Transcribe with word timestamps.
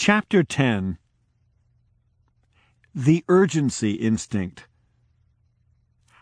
Chapter 0.00 0.44
10 0.44 0.96
The 2.94 3.24
Urgency 3.26 3.94
Instinct 3.94 4.68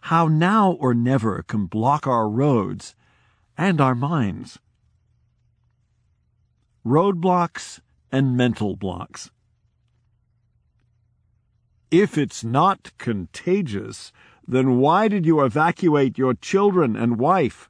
How 0.01 0.29
Now 0.29 0.73
or 0.73 0.95
Never 0.95 1.43
Can 1.43 1.67
Block 1.67 2.07
Our 2.07 2.27
Roads 2.27 2.95
and 3.59 3.79
Our 3.79 3.95
Minds. 3.95 4.59
Roadblocks 6.87 7.81
and 8.11 8.35
Mental 8.35 8.77
Blocks. 8.77 9.31
If 11.91 12.17
it's 12.17 12.43
not 12.43 12.93
contagious, 12.97 14.11
then 14.49 14.79
why 14.79 15.07
did 15.07 15.27
you 15.27 15.45
evacuate 15.45 16.17
your 16.17 16.33
children 16.33 16.97
and 16.97 17.19
wife? 17.19 17.69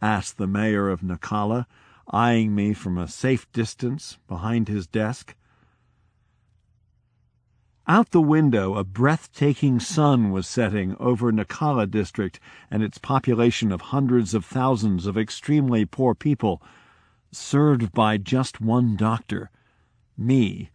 asked 0.00 0.38
the 0.38 0.46
mayor 0.46 0.88
of 0.88 1.02
Nacala, 1.02 1.66
eyeing 2.10 2.54
me 2.54 2.72
from 2.72 2.96
a 2.96 3.08
safe 3.08 3.50
distance 3.52 4.18
behind 4.26 4.68
his 4.68 4.86
desk. 4.86 5.34
Out 7.86 8.10
the 8.10 8.20
window, 8.20 8.74
a 8.74 8.84
breathtaking 8.84 9.80
sun 9.80 10.30
was 10.30 10.46
setting 10.46 10.94
over 11.00 11.32
Nacala 11.32 11.90
district 11.90 12.38
and 12.70 12.82
its 12.82 12.98
population 12.98 13.72
of 13.72 13.80
hundreds 13.80 14.34
of 14.34 14.44
thousands 14.44 15.06
of 15.06 15.16
extremely 15.16 15.86
poor 15.86 16.14
people, 16.14 16.62
served 17.32 17.92
by 17.92 18.18
just 18.18 18.60
one 18.60 18.94
doctor, 18.94 19.50
me. 20.18 20.70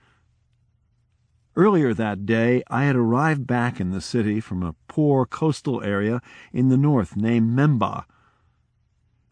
Earlier 1.55 1.93
that 1.93 2.25
day, 2.25 2.63
I 2.67 2.85
had 2.85 2.95
arrived 2.95 3.45
back 3.45 3.79
in 3.79 3.91
the 3.91 4.01
city 4.01 4.39
from 4.39 4.63
a 4.63 4.73
poor 4.87 5.27
coastal 5.27 5.83
area 5.83 6.19
in 6.51 6.69
the 6.69 6.77
north 6.77 7.15
named 7.15 7.55
Memba, 7.55 8.05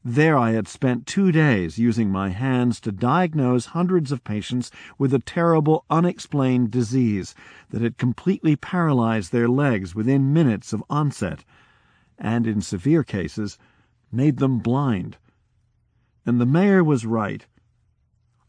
there 0.03 0.35
I 0.35 0.53
had 0.53 0.67
spent 0.67 1.05
two 1.05 1.31
days 1.31 1.77
using 1.77 2.09
my 2.09 2.29
hands 2.29 2.79
to 2.81 2.91
diagnose 2.91 3.67
hundreds 3.67 4.11
of 4.11 4.23
patients 4.23 4.71
with 4.97 5.13
a 5.13 5.19
terrible 5.19 5.85
unexplained 5.91 6.71
disease 6.71 7.35
that 7.69 7.83
had 7.83 7.99
completely 7.99 8.55
paralyzed 8.55 9.31
their 9.31 9.47
legs 9.47 9.93
within 9.93 10.33
minutes 10.33 10.73
of 10.73 10.83
onset, 10.89 11.45
and 12.17 12.47
in 12.47 12.61
severe 12.61 13.03
cases 13.03 13.59
made 14.11 14.37
them 14.37 14.57
blind. 14.57 15.17
And 16.25 16.41
the 16.41 16.47
mayor 16.47 16.83
was 16.83 17.05
right. 17.05 17.45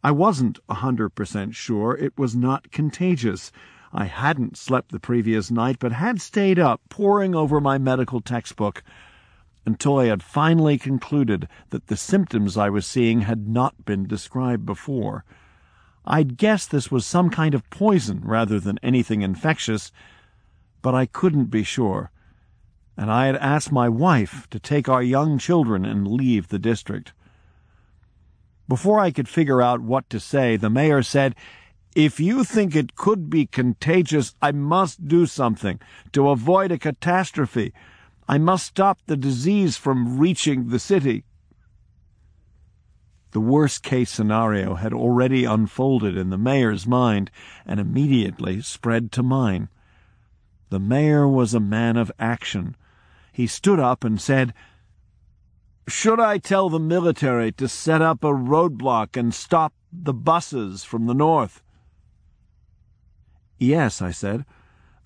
I 0.02 0.10
wasn't 0.10 0.58
a 0.70 0.74
hundred 0.74 1.10
percent 1.10 1.54
sure 1.54 1.94
it 1.94 2.18
was 2.18 2.34
not 2.34 2.70
contagious. 2.70 3.52
I 3.92 4.06
hadn't 4.06 4.56
slept 4.56 4.90
the 4.90 4.98
previous 4.98 5.50
night, 5.50 5.76
but 5.78 5.92
had 5.92 6.18
stayed 6.18 6.58
up 6.58 6.80
poring 6.88 7.34
over 7.34 7.60
my 7.60 7.76
medical 7.76 8.22
textbook 8.22 8.82
until 9.64 9.98
I 9.98 10.06
had 10.06 10.22
finally 10.22 10.78
concluded 10.78 11.48
that 11.70 11.86
the 11.86 11.96
symptoms 11.96 12.56
I 12.56 12.68
was 12.68 12.86
seeing 12.86 13.22
had 13.22 13.48
not 13.48 13.84
been 13.84 14.06
described 14.06 14.66
before. 14.66 15.24
I'd 16.04 16.36
guessed 16.36 16.70
this 16.70 16.90
was 16.90 17.06
some 17.06 17.30
kind 17.30 17.54
of 17.54 17.68
poison 17.70 18.22
rather 18.24 18.58
than 18.58 18.78
anything 18.82 19.22
infectious, 19.22 19.92
but 20.80 20.94
I 20.94 21.06
couldn't 21.06 21.44
be 21.46 21.62
sure, 21.62 22.10
and 22.96 23.10
I 23.10 23.26
had 23.26 23.36
asked 23.36 23.70
my 23.70 23.88
wife 23.88 24.48
to 24.50 24.58
take 24.58 24.88
our 24.88 25.02
young 25.02 25.38
children 25.38 25.84
and 25.84 26.08
leave 26.08 26.48
the 26.48 26.58
district. 26.58 27.12
Before 28.68 28.98
I 28.98 29.12
could 29.12 29.28
figure 29.28 29.62
out 29.62 29.80
what 29.80 30.10
to 30.10 30.18
say, 30.18 30.56
the 30.56 30.70
mayor 30.70 31.02
said, 31.02 31.36
If 31.94 32.18
you 32.18 32.42
think 32.42 32.74
it 32.74 32.96
could 32.96 33.30
be 33.30 33.46
contagious, 33.46 34.34
I 34.42 34.50
must 34.50 35.06
do 35.06 35.26
something 35.26 35.78
to 36.12 36.30
avoid 36.30 36.72
a 36.72 36.78
catastrophe 36.78 37.72
I 38.28 38.38
must 38.38 38.66
stop 38.66 39.00
the 39.06 39.16
disease 39.16 39.76
from 39.76 40.18
reaching 40.18 40.68
the 40.68 40.78
city. 40.78 41.24
The 43.32 43.40
worst 43.40 43.82
case 43.82 44.10
scenario 44.10 44.74
had 44.74 44.92
already 44.92 45.44
unfolded 45.44 46.16
in 46.16 46.30
the 46.30 46.38
mayor's 46.38 46.86
mind 46.86 47.30
and 47.64 47.80
immediately 47.80 48.60
spread 48.60 49.10
to 49.12 49.22
mine. 49.22 49.68
The 50.68 50.78
mayor 50.78 51.26
was 51.26 51.54
a 51.54 51.60
man 51.60 51.96
of 51.96 52.12
action. 52.18 52.76
He 53.32 53.46
stood 53.46 53.80
up 53.80 54.04
and 54.04 54.20
said, 54.20 54.52
Should 55.88 56.20
I 56.20 56.38
tell 56.38 56.68
the 56.68 56.78
military 56.78 57.52
to 57.52 57.68
set 57.68 58.02
up 58.02 58.22
a 58.22 58.28
roadblock 58.28 59.16
and 59.16 59.34
stop 59.34 59.72
the 59.90 60.14
buses 60.14 60.84
from 60.84 61.06
the 61.06 61.14
north? 61.14 61.62
Yes, 63.58 64.02
I 64.02 64.10
said. 64.10 64.44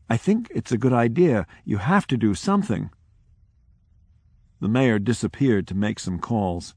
I 0.08 0.16
think 0.16 0.48
it's 0.54 0.72
a 0.72 0.78
good 0.78 0.92
idea. 0.92 1.46
You 1.64 1.78
have 1.78 2.06
to 2.08 2.16
do 2.16 2.34
something. 2.34 2.90
The 4.58 4.68
mayor 4.68 4.98
disappeared 4.98 5.66
to 5.68 5.74
make 5.74 5.98
some 5.98 6.18
calls. 6.18 6.74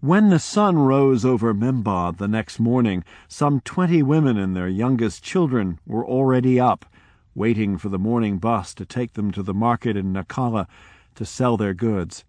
When 0.00 0.30
the 0.30 0.38
sun 0.38 0.78
rose 0.78 1.24
over 1.24 1.52
Memba 1.52 2.16
the 2.16 2.28
next 2.28 2.58
morning, 2.58 3.04
some 3.28 3.60
twenty 3.60 4.02
women 4.02 4.38
and 4.38 4.56
their 4.56 4.68
youngest 4.68 5.22
children 5.22 5.78
were 5.86 6.06
already 6.06 6.58
up, 6.58 6.86
waiting 7.34 7.76
for 7.76 7.90
the 7.90 7.98
morning 7.98 8.38
bus 8.38 8.72
to 8.74 8.86
take 8.86 9.14
them 9.14 9.30
to 9.32 9.42
the 9.42 9.52
market 9.52 9.96
in 9.98 10.12
Nacala 10.12 10.66
to 11.14 11.26
sell 11.26 11.56
their 11.58 11.74
goods. 11.74 12.24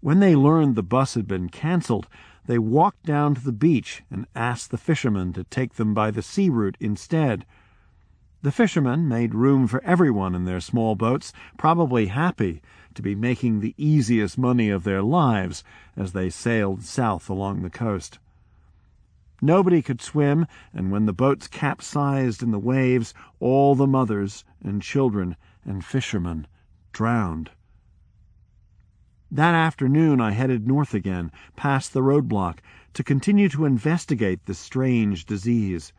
When 0.00 0.18
they 0.18 0.34
learned 0.34 0.74
the 0.74 0.82
bus 0.82 1.14
had 1.14 1.28
been 1.28 1.48
cancelled, 1.48 2.08
they 2.46 2.58
walked 2.58 3.04
down 3.04 3.36
to 3.36 3.44
the 3.44 3.52
beach 3.52 4.02
and 4.10 4.26
asked 4.34 4.70
the 4.72 4.78
fishermen 4.78 5.32
to 5.34 5.44
take 5.44 5.74
them 5.74 5.94
by 5.94 6.10
the 6.10 6.22
sea 6.22 6.48
route 6.48 6.76
instead. 6.80 7.46
The 8.42 8.52
fishermen 8.52 9.08
made 9.08 9.34
room 9.34 9.66
for 9.66 9.82
everyone 9.84 10.34
in 10.34 10.46
their 10.46 10.60
small 10.60 10.96
boats, 10.96 11.32
probably 11.56 12.06
happy 12.06 12.60
to 12.96 13.02
be 13.02 13.14
making 13.14 13.60
the 13.60 13.74
easiest 13.78 14.36
money 14.36 14.68
of 14.68 14.84
their 14.84 15.02
lives 15.02 15.62
as 15.96 16.12
they 16.12 16.28
sailed 16.28 16.82
south 16.82 17.30
along 17.30 17.62
the 17.62 17.70
coast. 17.70 18.18
Nobody 19.40 19.82
could 19.82 20.00
swim, 20.00 20.46
and 20.72 20.90
when 20.90 21.06
the 21.06 21.12
boats 21.12 21.46
capsized 21.46 22.42
in 22.42 22.50
the 22.50 22.58
waves, 22.58 23.12
all 23.38 23.74
the 23.74 23.86
mothers 23.86 24.44
and 24.62 24.82
children 24.82 25.36
and 25.64 25.84
fishermen 25.84 26.46
drowned. 26.92 27.50
That 29.30 29.54
afternoon 29.54 30.20
I 30.20 30.30
headed 30.30 30.66
north 30.66 30.94
again, 30.94 31.30
past 31.56 31.92
the 31.92 32.00
roadblock, 32.00 32.60
to 32.94 33.04
continue 33.04 33.48
to 33.50 33.66
investigate 33.66 34.46
the 34.46 34.54
strange 34.54 35.26
disease. 35.26 35.92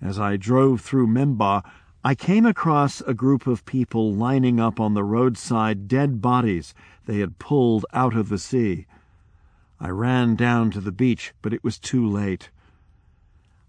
As 0.00 0.20
I 0.20 0.36
drove 0.36 0.80
through 0.80 1.08
Memba, 1.08 1.64
I 2.06 2.14
came 2.14 2.44
across 2.44 3.00
a 3.00 3.14
group 3.14 3.46
of 3.46 3.64
people 3.64 4.12
lining 4.12 4.60
up 4.60 4.78
on 4.78 4.92
the 4.92 5.02
roadside 5.02 5.88
dead 5.88 6.20
bodies 6.20 6.74
they 7.06 7.20
had 7.20 7.38
pulled 7.38 7.86
out 7.94 8.14
of 8.14 8.28
the 8.28 8.36
sea. 8.36 8.86
I 9.80 9.88
ran 9.88 10.36
down 10.36 10.70
to 10.72 10.82
the 10.82 10.92
beach, 10.92 11.32
but 11.40 11.54
it 11.54 11.64
was 11.64 11.78
too 11.78 12.06
late. 12.06 12.50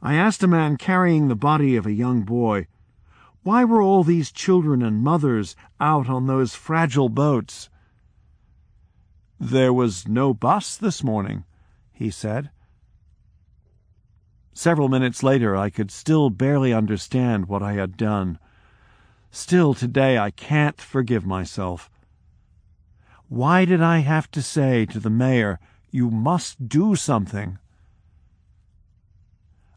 I 0.01 0.15
asked 0.15 0.43
a 0.43 0.47
man 0.47 0.75
carrying 0.75 1.29
the 1.29 1.35
body 1.35 1.77
of 1.77 1.85
a 1.85 1.93
young 1.93 2.23
boy, 2.23 2.67
Why 3.43 3.63
were 3.63 3.81
all 3.81 4.03
these 4.03 4.33
children 4.33 4.81
and 4.81 5.01
mothers 5.01 5.55
out 5.79 6.09
on 6.09 6.27
those 6.27 6.55
fragile 6.55 7.07
boats? 7.07 7.69
There 9.39 9.71
was 9.71 10.09
no 10.09 10.33
bus 10.33 10.75
this 10.75 11.05
morning, 11.05 11.45
he 11.93 12.09
said. 12.09 12.49
Several 14.57 14.87
minutes 14.87 15.21
later, 15.21 15.53
I 15.53 15.69
could 15.69 15.91
still 15.91 16.29
barely 16.29 16.73
understand 16.73 17.49
what 17.49 17.61
I 17.61 17.73
had 17.73 17.97
done. 17.97 18.39
Still 19.29 19.73
today, 19.73 20.17
I 20.17 20.31
can't 20.31 20.79
forgive 20.79 21.25
myself. 21.25 21.89
Why 23.27 23.65
did 23.65 23.81
I 23.81 23.99
have 23.99 24.31
to 24.31 24.41
say 24.41 24.85
to 24.85 24.99
the 25.01 25.09
mayor, 25.09 25.59
You 25.91 26.09
must 26.09 26.69
do 26.69 26.95
something? 26.95 27.59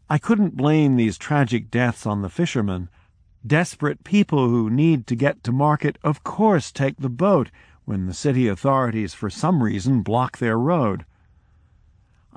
I 0.09 0.17
couldn't 0.17 0.55
blame 0.55 0.95
these 0.95 1.17
tragic 1.17 1.69
deaths 1.69 2.05
on 2.05 2.21
the 2.21 2.29
fishermen. 2.29 2.87
Desperate 3.45 4.05
people 4.05 4.47
who 4.47 4.69
need 4.69 5.07
to 5.07 5.15
get 5.15 5.43
to 5.43 5.51
market, 5.51 5.97
of 6.03 6.23
course, 6.23 6.71
take 6.71 6.97
the 6.97 7.09
boat 7.09 7.51
when 7.83 8.05
the 8.05 8.13
city 8.13 8.47
authorities, 8.47 9.13
for 9.13 9.29
some 9.29 9.61
reason, 9.61 10.03
block 10.03 10.37
their 10.37 10.57
road. 10.57 11.03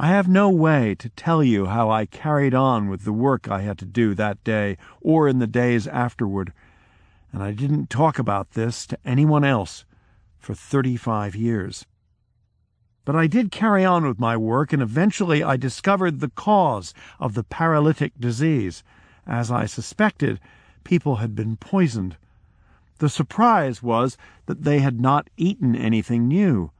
I 0.02 0.08
have 0.08 0.26
no 0.26 0.50
way 0.50 0.96
to 0.96 1.10
tell 1.10 1.44
you 1.44 1.66
how 1.66 1.88
I 1.88 2.06
carried 2.06 2.54
on 2.54 2.88
with 2.88 3.04
the 3.04 3.12
work 3.12 3.48
I 3.48 3.60
had 3.60 3.78
to 3.78 3.84
do 3.84 4.14
that 4.14 4.42
day 4.42 4.76
or 5.00 5.28
in 5.28 5.38
the 5.38 5.46
days 5.46 5.86
afterward, 5.86 6.52
and 7.32 7.40
I 7.40 7.52
didn't 7.52 7.88
talk 7.88 8.18
about 8.18 8.50
this 8.50 8.84
to 8.88 8.98
anyone 9.04 9.44
else 9.44 9.84
for 10.40 10.54
35 10.54 11.36
years. 11.36 11.86
But 13.04 13.14
I 13.14 13.28
did 13.28 13.52
carry 13.52 13.84
on 13.84 14.04
with 14.04 14.18
my 14.18 14.36
work, 14.36 14.72
and 14.72 14.82
eventually 14.82 15.44
I 15.44 15.56
discovered 15.56 16.18
the 16.18 16.30
cause 16.30 16.92
of 17.20 17.34
the 17.34 17.44
paralytic 17.44 18.18
disease. 18.18 18.82
As 19.24 19.52
I 19.52 19.66
suspected, 19.66 20.40
people 20.82 21.16
had 21.16 21.36
been 21.36 21.56
poisoned. 21.56 22.16
The 22.98 23.08
surprise 23.08 23.84
was 23.84 24.18
that 24.46 24.64
they 24.64 24.80
had 24.80 25.00
not 25.00 25.30
eaten 25.36 25.76
anything 25.76 26.26
new. 26.26 26.72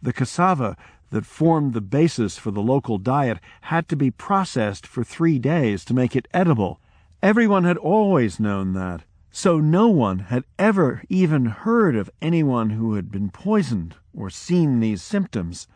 The 0.00 0.12
cassava 0.12 0.76
that 1.10 1.26
formed 1.26 1.72
the 1.72 1.80
basis 1.80 2.38
for 2.38 2.50
the 2.50 2.62
local 2.62 2.98
diet 2.98 3.38
had 3.62 3.88
to 3.88 3.96
be 3.96 4.10
processed 4.10 4.86
for 4.86 5.04
three 5.04 5.38
days 5.38 5.84
to 5.84 5.94
make 5.94 6.16
it 6.16 6.28
edible. 6.32 6.80
Everyone 7.22 7.64
had 7.64 7.76
always 7.76 8.40
known 8.40 8.72
that, 8.72 9.02
so 9.30 9.60
no 9.60 9.88
one 9.88 10.20
had 10.20 10.44
ever 10.58 11.02
even 11.08 11.46
heard 11.46 11.96
of 11.96 12.10
anyone 12.22 12.70
who 12.70 12.94
had 12.94 13.10
been 13.10 13.30
poisoned 13.30 13.96
or 14.14 14.30
seen 14.30 14.80
these 14.80 15.02
symptoms. 15.02 15.68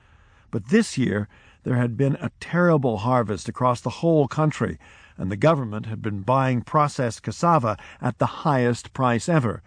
But 0.50 0.68
this 0.68 0.96
year, 0.96 1.28
There 1.64 1.76
had 1.76 1.96
been 1.96 2.16
a 2.20 2.30
terrible 2.40 2.98
harvest 2.98 3.48
across 3.48 3.80
the 3.80 3.98
whole 4.00 4.28
country, 4.28 4.78
and 5.16 5.32
the 5.32 5.36
government 5.36 5.86
had 5.86 6.02
been 6.02 6.20
buying 6.20 6.60
processed 6.60 7.22
cassava 7.22 7.78
at 8.02 8.18
the 8.18 8.44
highest 8.44 8.92
price 8.92 9.30
ever. 9.30 9.62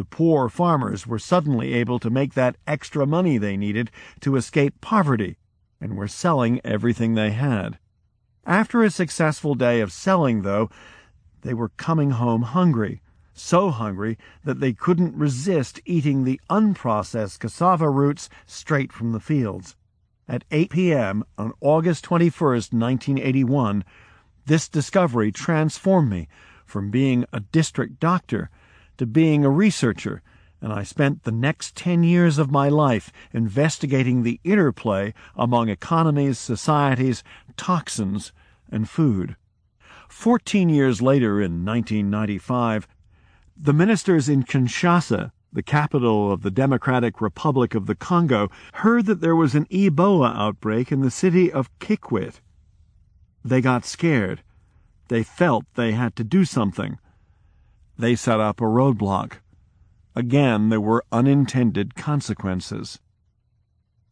The 0.00 0.06
poor 0.06 0.48
farmers 0.48 1.06
were 1.06 1.18
suddenly 1.18 1.74
able 1.74 1.98
to 1.98 2.08
make 2.08 2.32
that 2.32 2.56
extra 2.66 3.04
money 3.04 3.36
they 3.36 3.58
needed 3.58 3.90
to 4.20 4.36
escape 4.36 4.80
poverty, 4.80 5.36
and 5.78 5.94
were 5.94 6.08
selling 6.08 6.58
everything 6.64 7.12
they 7.12 7.32
had. 7.32 7.78
After 8.46 8.82
a 8.82 8.88
successful 8.88 9.54
day 9.54 9.82
of 9.82 9.92
selling, 9.92 10.40
though, 10.40 10.70
they 11.42 11.52
were 11.52 11.68
coming 11.68 12.12
home 12.12 12.40
hungry 12.40 13.02
so 13.34 13.68
hungry 13.68 14.16
that 14.42 14.60
they 14.60 14.72
couldn't 14.72 15.18
resist 15.18 15.82
eating 15.84 16.24
the 16.24 16.40
unprocessed 16.48 17.38
cassava 17.38 17.90
roots 17.90 18.30
straight 18.46 18.94
from 18.94 19.12
the 19.12 19.20
fields. 19.20 19.76
At 20.26 20.46
8 20.50 20.70
p.m. 20.70 21.24
on 21.36 21.52
August 21.60 22.04
21, 22.04 22.32
1981, 22.40 23.84
this 24.46 24.66
discovery 24.66 25.30
transformed 25.30 26.08
me 26.08 26.26
from 26.64 26.90
being 26.90 27.26
a 27.34 27.40
district 27.40 28.00
doctor 28.00 28.48
to 29.00 29.06
being 29.06 29.46
a 29.46 29.50
researcher, 29.50 30.20
and 30.60 30.74
I 30.74 30.82
spent 30.82 31.22
the 31.22 31.32
next 31.32 31.74
10 31.74 32.02
years 32.02 32.36
of 32.36 32.50
my 32.50 32.68
life 32.68 33.10
investigating 33.32 34.22
the 34.22 34.38
interplay 34.44 35.14
among 35.34 35.70
economies, 35.70 36.38
societies, 36.38 37.24
toxins, 37.56 38.34
and 38.70 38.90
food. 38.90 39.36
Fourteen 40.06 40.68
years 40.68 41.00
later, 41.00 41.40
in 41.40 41.64
1995, 41.64 42.86
the 43.56 43.72
ministers 43.72 44.28
in 44.28 44.42
Kinshasa, 44.42 45.32
the 45.50 45.62
capital 45.62 46.30
of 46.30 46.42
the 46.42 46.50
Democratic 46.50 47.22
Republic 47.22 47.74
of 47.74 47.86
the 47.86 47.94
Congo, 47.94 48.50
heard 48.74 49.06
that 49.06 49.22
there 49.22 49.34
was 49.34 49.54
an 49.54 49.64
Ebola 49.70 50.36
outbreak 50.36 50.92
in 50.92 51.00
the 51.00 51.10
city 51.10 51.50
of 51.50 51.70
Kikwit. 51.78 52.42
They 53.42 53.62
got 53.62 53.86
scared. 53.86 54.42
They 55.08 55.22
felt 55.22 55.64
they 55.74 55.92
had 55.92 56.16
to 56.16 56.22
do 56.22 56.44
something. 56.44 56.98
They 58.00 58.16
set 58.16 58.40
up 58.40 58.62
a 58.62 58.64
roadblock. 58.64 59.40
Again, 60.16 60.70
there 60.70 60.80
were 60.80 61.04
unintended 61.12 61.94
consequences. 61.94 62.98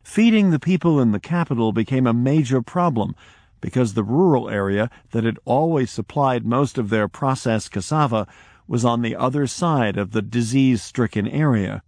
Feeding 0.04 0.50
the 0.50 0.58
people 0.60 1.00
in 1.00 1.12
the 1.12 1.18
capital 1.18 1.72
became 1.72 2.06
a 2.06 2.12
major 2.12 2.60
problem 2.60 3.16
because 3.62 3.94
the 3.94 4.04
rural 4.04 4.50
area 4.50 4.90
that 5.12 5.24
had 5.24 5.38
always 5.46 5.90
supplied 5.90 6.44
most 6.44 6.76
of 6.76 6.90
their 6.90 7.08
processed 7.08 7.72
cassava 7.72 8.26
was 8.66 8.84
on 8.84 9.00
the 9.00 9.16
other 9.16 9.46
side 9.46 9.96
of 9.96 10.10
the 10.10 10.20
disease 10.20 10.82
stricken 10.82 11.26
area. 11.26 11.82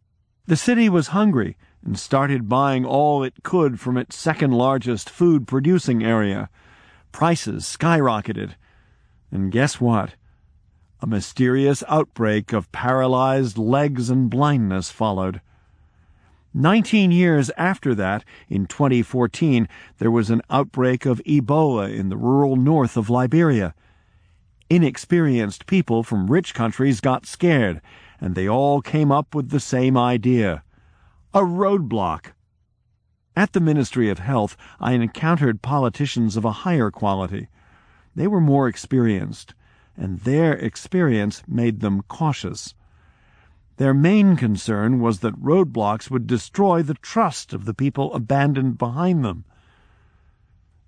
The 0.46 0.56
city 0.56 0.88
was 0.88 1.08
hungry 1.08 1.58
and 1.84 1.98
started 1.98 2.48
buying 2.48 2.86
all 2.86 3.22
it 3.22 3.42
could 3.42 3.78
from 3.78 3.98
its 3.98 4.16
second 4.16 4.52
largest 4.52 5.10
food 5.10 5.46
producing 5.46 6.02
area. 6.02 6.48
Prices 7.12 7.64
skyrocketed. 7.66 8.54
And 9.30 9.52
guess 9.52 9.82
what? 9.82 10.14
A 11.02 11.06
mysterious 11.06 11.82
outbreak 11.88 12.52
of 12.52 12.70
paralyzed 12.72 13.56
legs 13.56 14.10
and 14.10 14.28
blindness 14.28 14.90
followed. 14.90 15.40
Nineteen 16.52 17.10
years 17.10 17.50
after 17.56 17.94
that, 17.94 18.22
in 18.50 18.66
2014, 18.66 19.66
there 19.98 20.10
was 20.10 20.28
an 20.28 20.42
outbreak 20.50 21.06
of 21.06 21.22
Ebola 21.24 21.90
in 21.90 22.10
the 22.10 22.18
rural 22.18 22.56
north 22.56 22.98
of 22.98 23.08
Liberia. 23.08 23.74
Inexperienced 24.68 25.66
people 25.66 26.02
from 26.02 26.30
rich 26.30 26.52
countries 26.52 27.00
got 27.00 27.24
scared, 27.24 27.80
and 28.20 28.34
they 28.34 28.46
all 28.48 28.82
came 28.82 29.10
up 29.10 29.34
with 29.34 29.48
the 29.48 29.60
same 29.60 29.96
idea 29.96 30.62
a 31.32 31.40
roadblock. 31.40 32.32
At 33.36 33.52
the 33.52 33.60
Ministry 33.60 34.10
of 34.10 34.18
Health, 34.18 34.56
I 34.80 34.92
encountered 34.92 35.62
politicians 35.62 36.36
of 36.36 36.44
a 36.44 36.66
higher 36.66 36.90
quality. 36.90 37.48
They 38.16 38.26
were 38.26 38.40
more 38.40 38.66
experienced, 38.66 39.54
and 40.00 40.20
their 40.20 40.54
experience 40.54 41.42
made 41.46 41.80
them 41.80 42.02
cautious. 42.08 42.74
Their 43.76 43.92
main 43.92 44.34
concern 44.34 44.98
was 44.98 45.20
that 45.20 45.40
roadblocks 45.40 46.10
would 46.10 46.26
destroy 46.26 46.82
the 46.82 46.94
trust 46.94 47.52
of 47.52 47.66
the 47.66 47.74
people 47.74 48.12
abandoned 48.14 48.78
behind 48.78 49.24
them. 49.24 49.44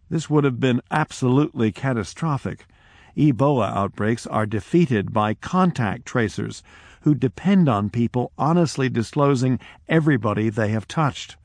This 0.09 0.31
would 0.31 0.45
have 0.45 0.59
been 0.59 0.81
absolutely 0.91 1.73
catastrophic. 1.73 2.67
Ebola 3.15 3.71
outbreaks 3.75 4.27
are 4.27 4.47
defeated 4.47 5.13
by 5.13 5.35
contact 5.35 6.07
tracers 6.07 6.63
who 7.03 7.15
depend 7.15 7.69
on 7.69 7.91
people 7.91 8.33
honestly 8.39 8.89
disclosing 8.89 9.61
everybody 9.89 10.49
they 10.49 10.69
have 10.69 10.89
touched. 10.89 11.37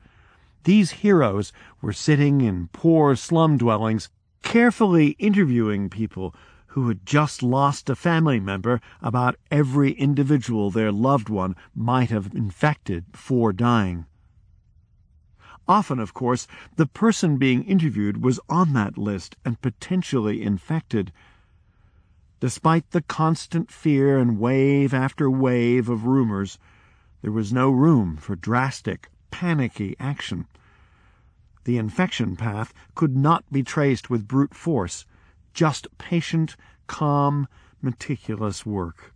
These 0.64 1.02
heroes 1.02 1.52
were 1.82 1.92
sitting 1.92 2.40
in 2.40 2.68
poor 2.72 3.14
slum 3.14 3.58
dwellings, 3.58 4.08
carefully 4.42 5.16
interviewing 5.18 5.90
people 5.90 6.34
who 6.68 6.88
had 6.88 7.04
just 7.06 7.42
lost 7.42 7.88
a 7.88 7.96
family 7.96 8.38
member 8.38 8.80
about 9.00 9.36
every 9.50 9.92
individual 9.92 10.70
their 10.70 10.92
loved 10.92 11.28
one 11.28 11.56
might 11.74 12.10
have 12.10 12.34
infected 12.34 13.10
before 13.10 13.52
dying. 13.52 14.06
Often, 15.66 15.98
of 15.98 16.14
course, 16.14 16.46
the 16.76 16.86
person 16.86 17.36
being 17.36 17.62
interviewed 17.64 18.22
was 18.22 18.40
on 18.48 18.72
that 18.72 18.96
list 18.96 19.36
and 19.44 19.60
potentially 19.60 20.42
infected. 20.42 21.12
Despite 22.40 22.90
the 22.90 23.02
constant 23.02 23.70
fear 23.70 24.18
and 24.18 24.38
wave 24.38 24.94
after 24.94 25.30
wave 25.30 25.88
of 25.88 26.06
rumors, 26.06 26.58
there 27.20 27.32
was 27.32 27.52
no 27.52 27.70
room 27.70 28.16
for 28.16 28.36
drastic, 28.36 29.10
panicky 29.30 29.96
action. 29.98 30.46
The 31.64 31.76
infection 31.76 32.36
path 32.36 32.72
could 32.94 33.16
not 33.16 33.44
be 33.52 33.62
traced 33.62 34.08
with 34.08 34.28
brute 34.28 34.54
force, 34.54 35.04
just 35.52 35.86
patient, 35.98 36.56
calm, 36.86 37.48
meticulous 37.80 38.66
work. 38.66 39.14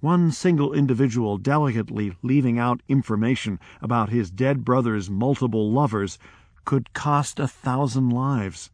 One 0.00 0.30
single 0.30 0.72
individual 0.72 1.38
delicately 1.38 2.16
leaving 2.22 2.58
out 2.58 2.82
information 2.88 3.58
about 3.80 4.10
his 4.10 4.30
dead 4.30 4.64
brother's 4.64 5.08
multiple 5.08 5.72
lovers 5.72 6.18
could 6.64 6.92
cost 6.92 7.40
a 7.40 7.48
thousand 7.48 8.10
lives. 8.10 8.70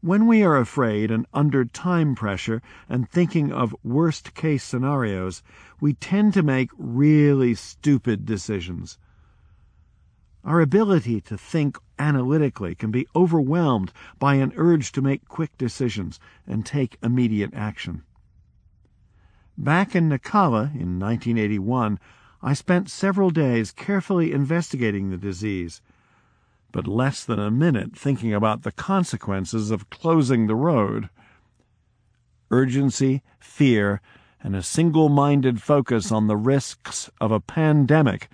When 0.00 0.28
we 0.28 0.44
are 0.44 0.56
afraid 0.56 1.10
and 1.10 1.26
under 1.34 1.64
time 1.64 2.14
pressure 2.14 2.62
and 2.88 3.10
thinking 3.10 3.50
of 3.50 3.74
worst 3.82 4.32
case 4.34 4.62
scenarios, 4.62 5.42
we 5.80 5.94
tend 5.94 6.34
to 6.34 6.42
make 6.44 6.70
really 6.78 7.54
stupid 7.54 8.24
decisions. 8.24 8.96
Our 10.44 10.60
ability 10.60 11.20
to 11.22 11.36
think 11.36 11.78
analytically 11.98 12.74
can 12.74 12.90
be 12.90 13.06
overwhelmed 13.14 13.92
by 14.18 14.34
an 14.34 14.52
urge 14.56 14.92
to 14.92 15.02
make 15.02 15.28
quick 15.28 15.56
decisions 15.58 16.20
and 16.46 16.64
take 16.64 16.98
immediate 17.02 17.52
action. 17.54 18.02
Back 19.56 19.96
in 19.96 20.08
Nacala 20.08 20.72
in 20.74 20.98
1981, 20.98 21.98
I 22.40 22.54
spent 22.54 22.88
several 22.88 23.30
days 23.30 23.72
carefully 23.72 24.32
investigating 24.32 25.10
the 25.10 25.16
disease 25.16 25.82
but 26.72 26.86
less 26.86 27.24
than 27.24 27.38
a 27.38 27.50
minute 27.50 27.96
thinking 27.96 28.34
about 28.34 28.62
the 28.62 28.72
consequences 28.72 29.70
of 29.70 29.90
closing 29.90 30.46
the 30.46 30.54
road. 30.54 31.08
Urgency, 32.50 33.22
fear, 33.40 34.00
and 34.40 34.54
a 34.54 34.62
single 34.62 35.08
minded 35.08 35.62
focus 35.62 36.12
on 36.12 36.26
the 36.26 36.36
risks 36.36 37.10
of 37.20 37.32
a 37.32 37.40
pandemic 37.40 38.28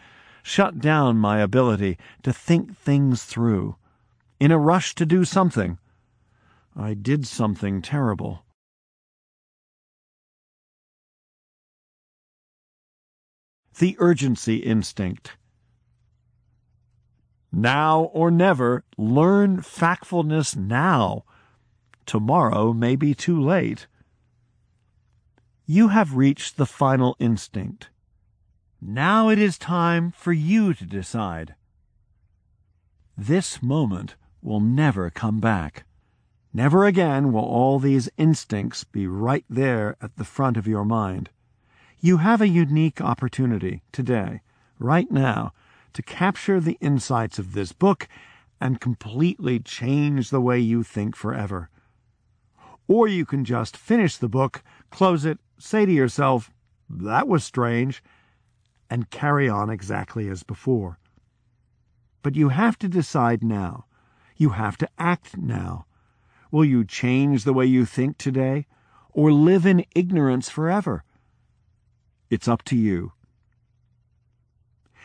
shut 0.45 0.79
down 0.79 1.17
my 1.17 1.41
ability 1.41 1.97
to 2.23 2.31
think 2.33 2.77
things 2.77 3.25
through. 3.25 3.77
In 4.39 4.53
a 4.53 4.59
rush 4.59 4.95
to 4.97 5.07
do 5.07 5.25
something, 5.25 5.79
I 6.77 6.93
did 6.93 7.27
something 7.27 7.81
terrible. 7.81 8.45
The 13.79 13.97
urgency 13.99 14.57
instinct. 14.57 15.33
Now 17.51 18.03
or 18.13 18.31
never, 18.31 18.85
learn 18.99 19.63
factfulness 19.63 20.55
now. 20.55 21.25
Tomorrow 22.05 22.75
may 22.75 22.97
be 22.97 23.15
too 23.15 23.41
late. 23.41 23.87
You 25.65 25.89
have 25.89 26.17
reached 26.17 26.59
the 26.59 26.67
final 26.67 27.17
instinct. 27.19 27.89
Now 28.87 29.31
it 29.31 29.39
is 29.39 29.57
time 29.57 30.11
for 30.11 30.35
you 30.35 30.75
to 30.75 30.85
decide. 30.85 31.55
This 33.17 33.63
moment 33.63 34.17
will 34.43 34.61
never 34.61 35.09
come 35.09 35.41
back. 35.41 35.87
Never 36.53 36.85
again 36.85 37.33
will 37.33 37.47
all 37.47 37.79
these 37.79 38.11
instincts 38.19 38.85
be 38.85 39.07
right 39.07 39.47
there 39.49 39.97
at 40.03 40.17
the 40.17 40.25
front 40.25 40.59
of 40.59 40.67
your 40.67 40.85
mind. 40.85 41.31
You 41.99 42.19
have 42.19 42.43
a 42.43 42.47
unique 42.47 43.01
opportunity 43.01 43.83
today, 43.91 44.43
right 44.79 45.11
now, 45.11 45.55
to 45.95 46.03
capture 46.03 46.61
the 46.61 46.77
insights 46.83 47.39
of 47.39 47.55
this 47.55 47.73
book 47.73 48.07
and 48.61 48.83
completely 48.83 49.61
change 49.61 50.29
the 50.29 50.43
way 50.43 50.61
you 50.61 50.83
think 50.83 51.17
forever. 51.17 51.71
Or 52.87 53.09
you 53.09 53.25
can 53.25 53.47
just 53.47 53.79
finish 53.79 54.19
the 54.19 54.29
book, 54.29 54.63
close 54.91 55.25
it, 55.25 55.39
say 55.59 55.87
to 55.87 55.93
yourself, 55.93 56.51
that 56.91 57.27
was 57.27 57.45
strange, 57.45 58.03
and 58.95 59.11
carry 59.11 59.49
on 59.49 59.71
exactly 59.71 60.29
as 60.29 60.45
before. 60.45 61.01
But 62.23 62.37
you 62.37 62.51
have 62.51 62.79
to 62.79 62.87
decide 62.87 63.43
now. 63.43 63.87
You 64.37 64.51
have 64.51 64.77
to 64.77 64.89
act 65.01 65.37
now. 65.37 65.87
Will 66.53 66.65
you 66.65 66.85
change 66.85 67.43
the 67.43 67.53
way 67.53 67.67
you 67.67 67.87
think 67.87 68.19
today, 68.19 68.69
or 69.11 69.33
live 69.33 69.67
in 69.67 69.85
ignorance 69.97 70.49
forever? 70.49 71.03
It's 72.31 72.47
up 72.47 72.63
to 72.67 72.77
you. 72.77 73.15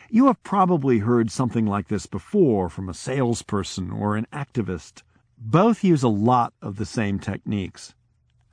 You 0.08 0.28
have 0.28 0.40
probably 0.44 1.00
heard 1.00 1.32
something 1.32 1.66
like 1.66 1.88
this 1.88 2.06
before 2.06 2.68
from 2.68 2.88
a 2.88 2.94
salesperson 2.94 3.90
or 3.90 4.14
an 4.14 4.28
activist. 4.32 5.02
Both 5.36 5.82
use 5.82 6.04
a 6.04 6.08
lot 6.08 6.52
of 6.62 6.76
the 6.76 6.86
same 6.86 7.18
techniques. 7.18 7.96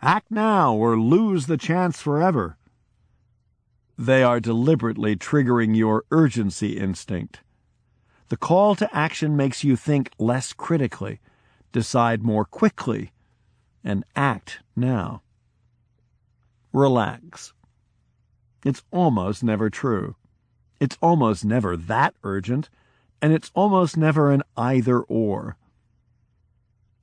Act 0.01 0.31
now 0.31 0.73
or 0.73 0.99
lose 0.99 1.45
the 1.45 1.57
chance 1.57 2.01
forever. 2.01 2.57
They 3.97 4.21
are 4.21 4.39
deliberately 4.39 5.15
triggering 5.15 5.75
your 5.75 6.03
urgency 6.11 6.77
instinct. 6.77 7.41
The 8.29 8.37
call 8.37 8.75
to 8.75 8.95
action 8.95 9.35
makes 9.35 9.63
you 9.63 9.75
think 9.75 10.11
less 10.19 10.53
critically, 10.53 11.19
decide 11.71 12.21
more 12.21 12.45
quickly, 12.45 13.11
and 13.83 14.03
act 14.15 14.59
now. 14.75 15.23
Relax. 16.73 17.53
It's 18.63 18.83
almost 18.91 19.43
never 19.43 19.69
true. 19.69 20.15
It's 20.79 20.97
almost 21.01 21.43
never 21.43 21.75
that 21.75 22.13
urgent, 22.23 22.69
and 23.19 23.33
it's 23.33 23.49
almost 23.55 23.97
never 23.97 24.31
an 24.31 24.43
either 24.55 24.99
or. 24.99 25.57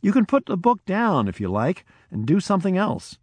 You 0.01 0.13
can 0.13 0.27
put 0.27 0.47
the 0.47 0.57
book 0.57 0.85
down 0.85 1.27
if 1.27 1.41
you 1.41 1.49
like 1.49 1.85
and 2.13 2.25
do 2.25 2.39
something 2.39 2.77
else. 2.77 3.19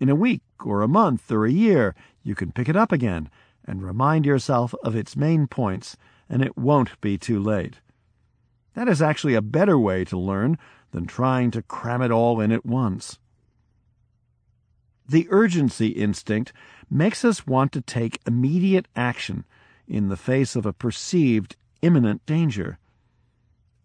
In 0.00 0.08
a 0.08 0.14
week 0.14 0.40
or 0.66 0.82
a 0.82 0.88
month 0.88 1.30
or 1.30 1.44
a 1.44 1.52
year, 1.52 1.94
you 2.22 2.34
can 2.34 2.52
pick 2.52 2.68
it 2.68 2.76
up 2.76 2.92
again 2.92 3.30
and 3.64 3.82
remind 3.82 4.24
yourself 4.26 4.74
of 4.82 4.96
its 4.96 5.16
main 5.16 5.46
points, 5.46 5.96
and 6.28 6.42
it 6.42 6.56
won't 6.56 7.00
be 7.00 7.18
too 7.18 7.40
late. 7.40 7.80
That 8.74 8.88
is 8.88 9.02
actually 9.02 9.34
a 9.34 9.42
better 9.42 9.78
way 9.78 10.04
to 10.04 10.18
learn 10.18 10.58
than 10.92 11.06
trying 11.06 11.50
to 11.50 11.62
cram 11.62 12.02
it 12.02 12.10
all 12.10 12.40
in 12.40 12.52
at 12.52 12.64
once. 12.64 13.18
The 15.08 15.26
urgency 15.30 15.88
instinct 15.88 16.52
makes 16.90 17.24
us 17.24 17.46
want 17.46 17.72
to 17.72 17.80
take 17.80 18.20
immediate 18.26 18.88
action 18.94 19.44
in 19.86 20.08
the 20.08 20.16
face 20.16 20.54
of 20.54 20.66
a 20.66 20.72
perceived 20.72 21.56
imminent 21.82 22.24
danger. 22.26 22.78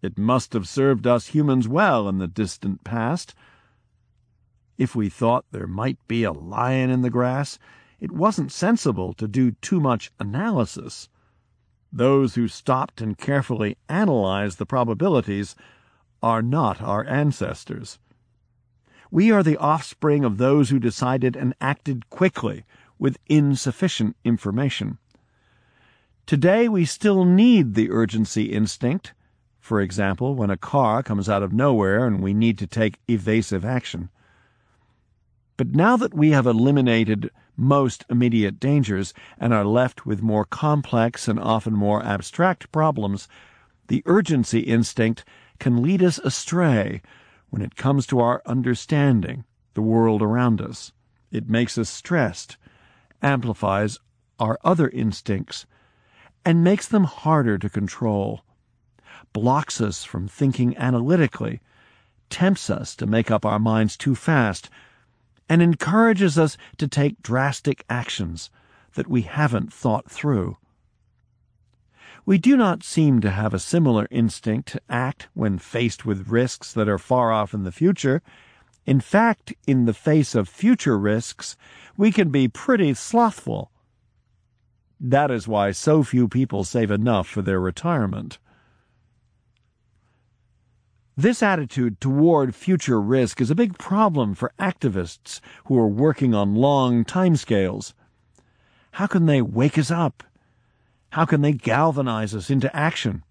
It 0.02 0.18
must 0.18 0.52
have 0.52 0.68
served 0.68 1.06
us 1.06 1.28
humans 1.28 1.66
well 1.66 2.08
in 2.08 2.18
the 2.18 2.28
distant 2.28 2.84
past. 2.84 3.34
If 4.76 4.96
we 4.96 5.08
thought 5.08 5.44
there 5.52 5.66
might 5.66 5.98
be 6.08 6.24
a 6.24 6.32
lion 6.32 6.90
in 6.90 7.02
the 7.02 7.10
grass, 7.10 7.58
it 8.00 8.10
wasn't 8.10 8.50
sensible 8.50 9.12
to 9.14 9.28
do 9.28 9.52
too 9.52 9.80
much 9.80 10.10
analysis. 10.18 11.08
Those 11.92 12.34
who 12.34 12.48
stopped 12.48 13.00
and 13.00 13.16
carefully 13.16 13.76
analyzed 13.88 14.58
the 14.58 14.66
probabilities 14.66 15.54
are 16.22 16.42
not 16.42 16.82
our 16.82 17.04
ancestors. 17.06 17.98
We 19.12 19.30
are 19.30 19.44
the 19.44 19.58
offspring 19.58 20.24
of 20.24 20.38
those 20.38 20.70
who 20.70 20.80
decided 20.80 21.36
and 21.36 21.54
acted 21.60 22.10
quickly 22.10 22.64
with 22.98 23.18
insufficient 23.26 24.16
information. 24.24 24.98
Today 26.26 26.68
we 26.68 26.84
still 26.84 27.24
need 27.24 27.74
the 27.74 27.90
urgency 27.92 28.46
instinct. 28.46 29.14
For 29.60 29.80
example, 29.80 30.34
when 30.34 30.50
a 30.50 30.56
car 30.56 31.02
comes 31.02 31.28
out 31.28 31.44
of 31.44 31.52
nowhere 31.52 32.06
and 32.06 32.20
we 32.20 32.34
need 32.34 32.58
to 32.58 32.66
take 32.66 32.98
evasive 33.06 33.64
action. 33.64 34.08
But 35.56 35.74
now 35.74 35.96
that 35.96 36.14
we 36.14 36.30
have 36.30 36.46
eliminated 36.46 37.30
most 37.56 38.04
immediate 38.10 38.58
dangers 38.58 39.14
and 39.38 39.54
are 39.54 39.64
left 39.64 40.04
with 40.04 40.22
more 40.22 40.44
complex 40.44 41.28
and 41.28 41.38
often 41.38 41.74
more 41.74 42.04
abstract 42.04 42.72
problems, 42.72 43.28
the 43.86 44.02
urgency 44.06 44.60
instinct 44.60 45.24
can 45.60 45.80
lead 45.80 46.02
us 46.02 46.18
astray 46.18 47.02
when 47.50 47.62
it 47.62 47.76
comes 47.76 48.06
to 48.08 48.18
our 48.18 48.42
understanding 48.46 49.44
the 49.74 49.82
world 49.82 50.22
around 50.22 50.60
us. 50.60 50.92
It 51.30 51.48
makes 51.48 51.78
us 51.78 51.88
stressed, 51.88 52.56
amplifies 53.22 53.98
our 54.40 54.58
other 54.64 54.88
instincts, 54.88 55.66
and 56.44 56.64
makes 56.64 56.88
them 56.88 57.04
harder 57.04 57.58
to 57.58 57.70
control, 57.70 58.44
blocks 59.32 59.80
us 59.80 60.02
from 60.02 60.26
thinking 60.26 60.76
analytically, 60.76 61.60
tempts 62.28 62.70
us 62.70 62.96
to 62.96 63.06
make 63.06 63.30
up 63.30 63.46
our 63.46 63.60
minds 63.60 63.96
too 63.96 64.16
fast, 64.16 64.68
and 65.48 65.62
encourages 65.62 66.38
us 66.38 66.56
to 66.78 66.88
take 66.88 67.22
drastic 67.22 67.84
actions 67.88 68.50
that 68.94 69.08
we 69.08 69.22
haven't 69.22 69.72
thought 69.72 70.10
through. 70.10 70.56
We 72.26 72.38
do 72.38 72.56
not 72.56 72.82
seem 72.82 73.20
to 73.20 73.30
have 73.30 73.52
a 73.52 73.58
similar 73.58 74.08
instinct 74.10 74.68
to 74.68 74.80
act 74.88 75.28
when 75.34 75.58
faced 75.58 76.06
with 76.06 76.28
risks 76.28 76.72
that 76.72 76.88
are 76.88 76.98
far 76.98 77.32
off 77.32 77.52
in 77.52 77.64
the 77.64 77.72
future. 77.72 78.22
In 78.86 79.00
fact, 79.00 79.52
in 79.66 79.84
the 79.84 79.94
face 79.94 80.34
of 80.34 80.48
future 80.48 80.98
risks, 80.98 81.56
we 81.96 82.10
can 82.10 82.30
be 82.30 82.48
pretty 82.48 82.94
slothful 82.94 83.70
that 85.06 85.30
is 85.30 85.46
why 85.46 85.70
so 85.70 86.02
few 86.02 86.28
people 86.28 86.64
save 86.64 86.90
enough 86.90 87.28
for 87.28 87.42
their 87.42 87.60
retirement. 87.60 88.38
This 91.16 91.44
attitude 91.44 92.00
toward 92.00 92.56
future 92.56 93.00
risk 93.00 93.40
is 93.40 93.48
a 93.48 93.54
big 93.54 93.78
problem 93.78 94.34
for 94.34 94.52
activists 94.58 95.38
who 95.66 95.78
are 95.78 95.86
working 95.86 96.34
on 96.34 96.56
long 96.56 97.04
timescales. 97.04 97.92
How 98.92 99.06
can 99.06 99.26
they 99.26 99.40
wake 99.40 99.78
us 99.78 99.92
up? 99.92 100.24
How 101.10 101.24
can 101.24 101.40
they 101.40 101.52
galvanize 101.52 102.34
us 102.34 102.50
into 102.50 102.74
action? 102.74 103.22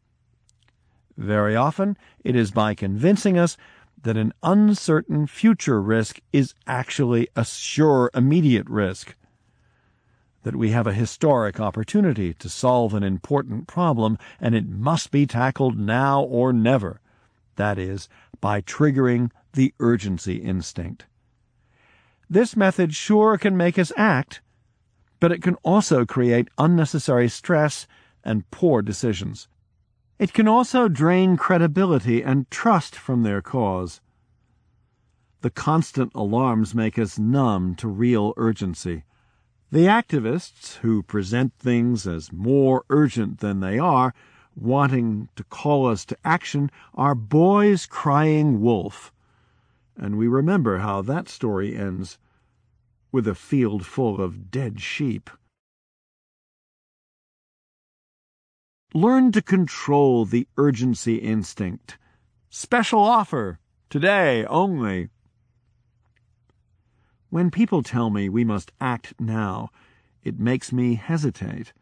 Very 1.18 1.58
often, 1.58 1.98
it 2.24 2.38
is 2.38 2.52
by 2.52 2.74
convincing 2.74 3.38
us 3.38 3.58
that 4.02 4.16
an 4.16 4.34
uncertain 4.42 5.28
future 5.28 5.82
risk 5.82 6.22
is 6.32 6.54
actually 6.66 7.28
a 7.36 7.44
sure 7.44 8.10
immediate 8.14 8.70
risk 8.70 9.14
that 10.44 10.56
we 10.56 10.70
have 10.70 10.88
a 10.88 10.94
historic 10.94 11.60
opportunity 11.60 12.34
to 12.36 12.48
solve 12.48 12.94
an 12.94 13.04
important 13.04 13.68
problem, 13.68 14.18
and 14.40 14.56
it 14.56 14.70
must 14.70 15.12
be 15.12 15.26
tackled 15.26 15.78
now 15.78 16.22
or 16.24 16.54
never. 16.54 17.02
That 17.56 17.78
is, 17.78 18.10
by 18.42 18.62
triggering 18.62 19.32
the 19.54 19.74
urgency 19.80 20.36
instinct. 20.36 21.06
This 22.30 22.56
method 22.56 22.96
sure 22.96 23.38
can 23.38 23.56
make 23.56 23.78
us 23.78 23.92
act, 23.96 24.42
but 25.20 25.32
it 25.32 25.42
can 25.42 25.56
also 25.64 26.06
create 26.06 26.50
unnecessary 26.58 27.30
stress 27.30 27.88
and 28.24 28.50
poor 28.52 28.82
decisions. 28.82 29.48
It 30.20 30.34
can 30.34 30.48
also 30.48 30.88
drain 30.88 31.38
credibility 31.38 32.24
and 32.24 32.50
trust 32.50 32.96
from 32.96 33.24
their 33.24 33.42
cause. 33.42 34.02
The 35.42 35.50
constant 35.50 36.12
alarms 36.16 36.74
make 36.74 36.98
us 36.98 37.20
numb 37.20 37.76
to 37.76 37.88
real 37.88 38.34
urgency. 38.38 39.04
The 39.72 39.86
activists, 39.86 40.76
who 40.78 41.04
present 41.04 41.54
things 41.56 42.08
as 42.08 42.32
more 42.32 42.86
urgent 42.90 43.40
than 43.40 43.60
they 43.60 43.78
are, 43.78 44.14
wanting 44.56 45.30
to 45.36 45.44
call 45.46 45.88
us 45.88 46.06
to 46.06 46.18
action, 46.24 46.70
are 46.94 47.16
boys 47.16 47.86
crying 47.86 48.62
wolf. 48.62 49.12
And 49.98 50.18
we 50.18 50.28
remember 50.28 50.80
how 50.80 51.02
that 51.04 51.30
story 51.30 51.76
ends 51.76 52.18
with 53.12 53.28
a 53.28 53.36
field 53.36 53.86
full 53.86 54.22
of 54.22 54.50
dead 54.50 54.82
sheep. 54.82 55.30
Learn 58.94 59.32
to 59.32 59.42
control 59.42 60.26
the 60.26 60.48
urgency 60.58 61.16
instinct. 61.16 61.98
Special 62.50 63.00
offer, 63.00 63.60
today 63.90 64.46
only. 64.46 65.10
When 67.32 67.50
people 67.50 67.82
tell 67.82 68.12
me 68.12 68.30
we 68.30 68.44
must 68.44 68.72
act 68.80 69.16
now, 69.20 69.72
it 70.24 70.40
makes 70.40 70.72
me 70.72 70.94
hesitate. 70.94 71.74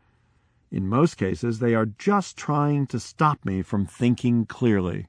In 0.71 0.87
most 0.87 1.15
cases, 1.17 1.59
they 1.59 1.75
are 1.75 1.85
just 1.85 2.37
trying 2.37 2.87
to 2.87 2.99
stop 2.99 3.43
me 3.43 3.61
from 3.61 3.85
thinking 3.85 4.45
clearly. 4.45 5.07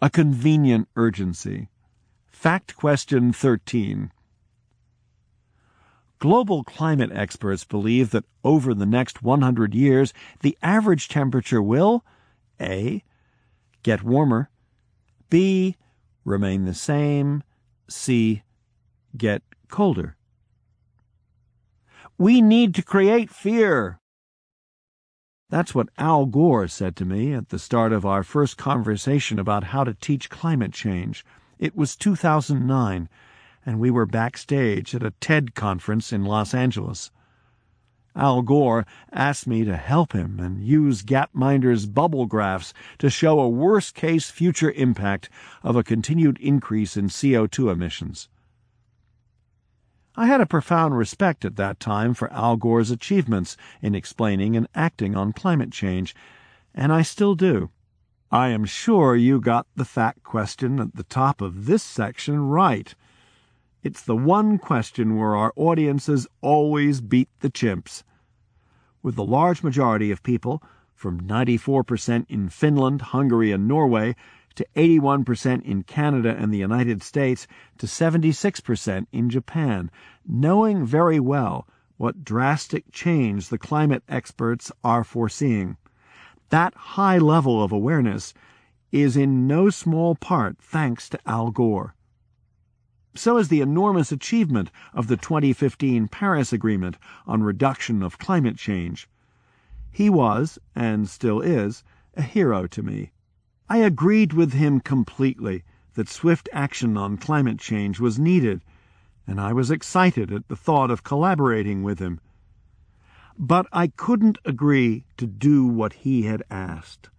A 0.00 0.08
convenient 0.08 0.88
urgency. 0.94 1.68
Fact 2.26 2.76
question 2.76 3.32
13. 3.32 4.12
Global 6.20 6.62
climate 6.62 7.10
experts 7.12 7.64
believe 7.64 8.10
that 8.10 8.24
over 8.44 8.72
the 8.72 8.86
next 8.86 9.22
100 9.22 9.74
years, 9.74 10.12
the 10.40 10.56
average 10.62 11.08
temperature 11.08 11.62
will 11.62 12.04
A. 12.60 13.02
Get 13.82 14.02
warmer, 14.02 14.50
B. 15.28 15.76
Remain 16.24 16.66
the 16.66 16.74
same, 16.74 17.42
C. 17.88 18.42
Get 19.16 19.42
colder. 19.68 20.16
We 22.20 22.42
need 22.42 22.74
to 22.74 22.82
create 22.82 23.30
fear. 23.30 23.98
That's 25.48 25.74
what 25.74 25.88
Al 25.96 26.26
Gore 26.26 26.68
said 26.68 26.94
to 26.96 27.06
me 27.06 27.32
at 27.32 27.48
the 27.48 27.58
start 27.58 27.94
of 27.94 28.04
our 28.04 28.22
first 28.22 28.58
conversation 28.58 29.38
about 29.38 29.64
how 29.64 29.84
to 29.84 29.94
teach 29.94 30.28
climate 30.28 30.74
change. 30.74 31.24
It 31.58 31.74
was 31.74 31.96
2009, 31.96 33.08
and 33.64 33.80
we 33.80 33.90
were 33.90 34.04
backstage 34.04 34.94
at 34.94 35.02
a 35.02 35.12
TED 35.12 35.54
conference 35.54 36.12
in 36.12 36.26
Los 36.26 36.52
Angeles. 36.52 37.10
Al 38.14 38.42
Gore 38.42 38.84
asked 39.10 39.46
me 39.46 39.64
to 39.64 39.78
help 39.78 40.12
him 40.12 40.38
and 40.38 40.62
use 40.62 41.02
Gapminder's 41.02 41.86
bubble 41.86 42.26
graphs 42.26 42.74
to 42.98 43.08
show 43.08 43.40
a 43.40 43.48
worst 43.48 43.94
case 43.94 44.28
future 44.28 44.72
impact 44.72 45.30
of 45.62 45.74
a 45.74 45.82
continued 45.82 46.36
increase 46.38 46.98
in 46.98 47.06
CO2 47.06 47.72
emissions. 47.72 48.28
I 50.20 50.26
had 50.26 50.42
a 50.42 50.46
profound 50.46 50.98
respect 50.98 51.46
at 51.46 51.56
that 51.56 51.80
time 51.80 52.12
for 52.12 52.30
Al 52.30 52.58
Gore's 52.58 52.90
achievements 52.90 53.56
in 53.80 53.94
explaining 53.94 54.54
and 54.54 54.68
acting 54.74 55.16
on 55.16 55.32
climate 55.32 55.72
change, 55.72 56.14
and 56.74 56.92
I 56.92 57.00
still 57.00 57.34
do. 57.34 57.70
I 58.30 58.48
am 58.48 58.66
sure 58.66 59.16
you 59.16 59.40
got 59.40 59.66
the 59.76 59.86
fact 59.86 60.22
question 60.22 60.78
at 60.78 60.94
the 60.94 61.04
top 61.04 61.40
of 61.40 61.64
this 61.64 61.82
section 61.82 62.38
right. 62.48 62.94
It's 63.82 64.02
the 64.02 64.14
one 64.14 64.58
question 64.58 65.16
where 65.16 65.34
our 65.34 65.54
audiences 65.56 66.26
always 66.42 67.00
beat 67.00 67.30
the 67.38 67.48
chimps. 67.48 68.02
With 69.02 69.16
the 69.16 69.24
large 69.24 69.62
majority 69.62 70.10
of 70.10 70.22
people, 70.22 70.62
from 70.94 71.22
94% 71.22 72.26
in 72.28 72.50
Finland, 72.50 73.00
Hungary, 73.00 73.52
and 73.52 73.66
Norway, 73.66 74.14
to 74.54 74.66
81% 74.76 75.62
in 75.62 75.82
Canada 75.82 76.34
and 76.38 76.52
the 76.52 76.58
United 76.58 77.02
States, 77.02 77.46
to 77.78 77.86
76% 77.86 79.06
in 79.12 79.30
Japan, 79.30 79.90
knowing 80.26 80.84
very 80.84 81.20
well 81.20 81.66
what 81.96 82.24
drastic 82.24 82.90
change 82.90 83.48
the 83.48 83.58
climate 83.58 84.02
experts 84.08 84.72
are 84.82 85.04
foreseeing. 85.04 85.76
That 86.48 86.74
high 86.74 87.18
level 87.18 87.62
of 87.62 87.72
awareness 87.72 88.34
is 88.90 89.16
in 89.16 89.46
no 89.46 89.70
small 89.70 90.14
part 90.14 90.56
thanks 90.60 91.08
to 91.10 91.20
Al 91.26 91.50
Gore. 91.50 91.94
So 93.14 93.36
is 93.36 93.48
the 93.48 93.60
enormous 93.60 94.12
achievement 94.12 94.70
of 94.94 95.08
the 95.08 95.16
2015 95.16 96.08
Paris 96.08 96.52
Agreement 96.52 96.96
on 97.26 97.42
reduction 97.42 98.02
of 98.02 98.18
climate 98.18 98.56
change. 98.56 99.08
He 99.90 100.08
was, 100.08 100.58
and 100.74 101.08
still 101.08 101.40
is, 101.40 101.82
a 102.14 102.22
hero 102.22 102.66
to 102.68 102.82
me. 102.82 103.12
I 103.72 103.76
agreed 103.76 104.32
with 104.32 104.52
him 104.52 104.80
completely 104.80 105.62
that 105.94 106.08
swift 106.08 106.48
action 106.52 106.96
on 106.96 107.16
climate 107.16 107.60
change 107.60 108.00
was 108.00 108.18
needed, 108.18 108.62
and 109.28 109.40
I 109.40 109.52
was 109.52 109.70
excited 109.70 110.32
at 110.32 110.48
the 110.48 110.56
thought 110.56 110.90
of 110.90 111.04
collaborating 111.04 111.84
with 111.84 112.00
him. 112.00 112.18
But 113.38 113.68
I 113.72 113.86
couldn't 113.86 114.38
agree 114.44 115.04
to 115.18 115.26
do 115.28 115.68
what 115.68 115.92
he 115.92 116.22
had 116.22 116.42
asked. 116.50 117.10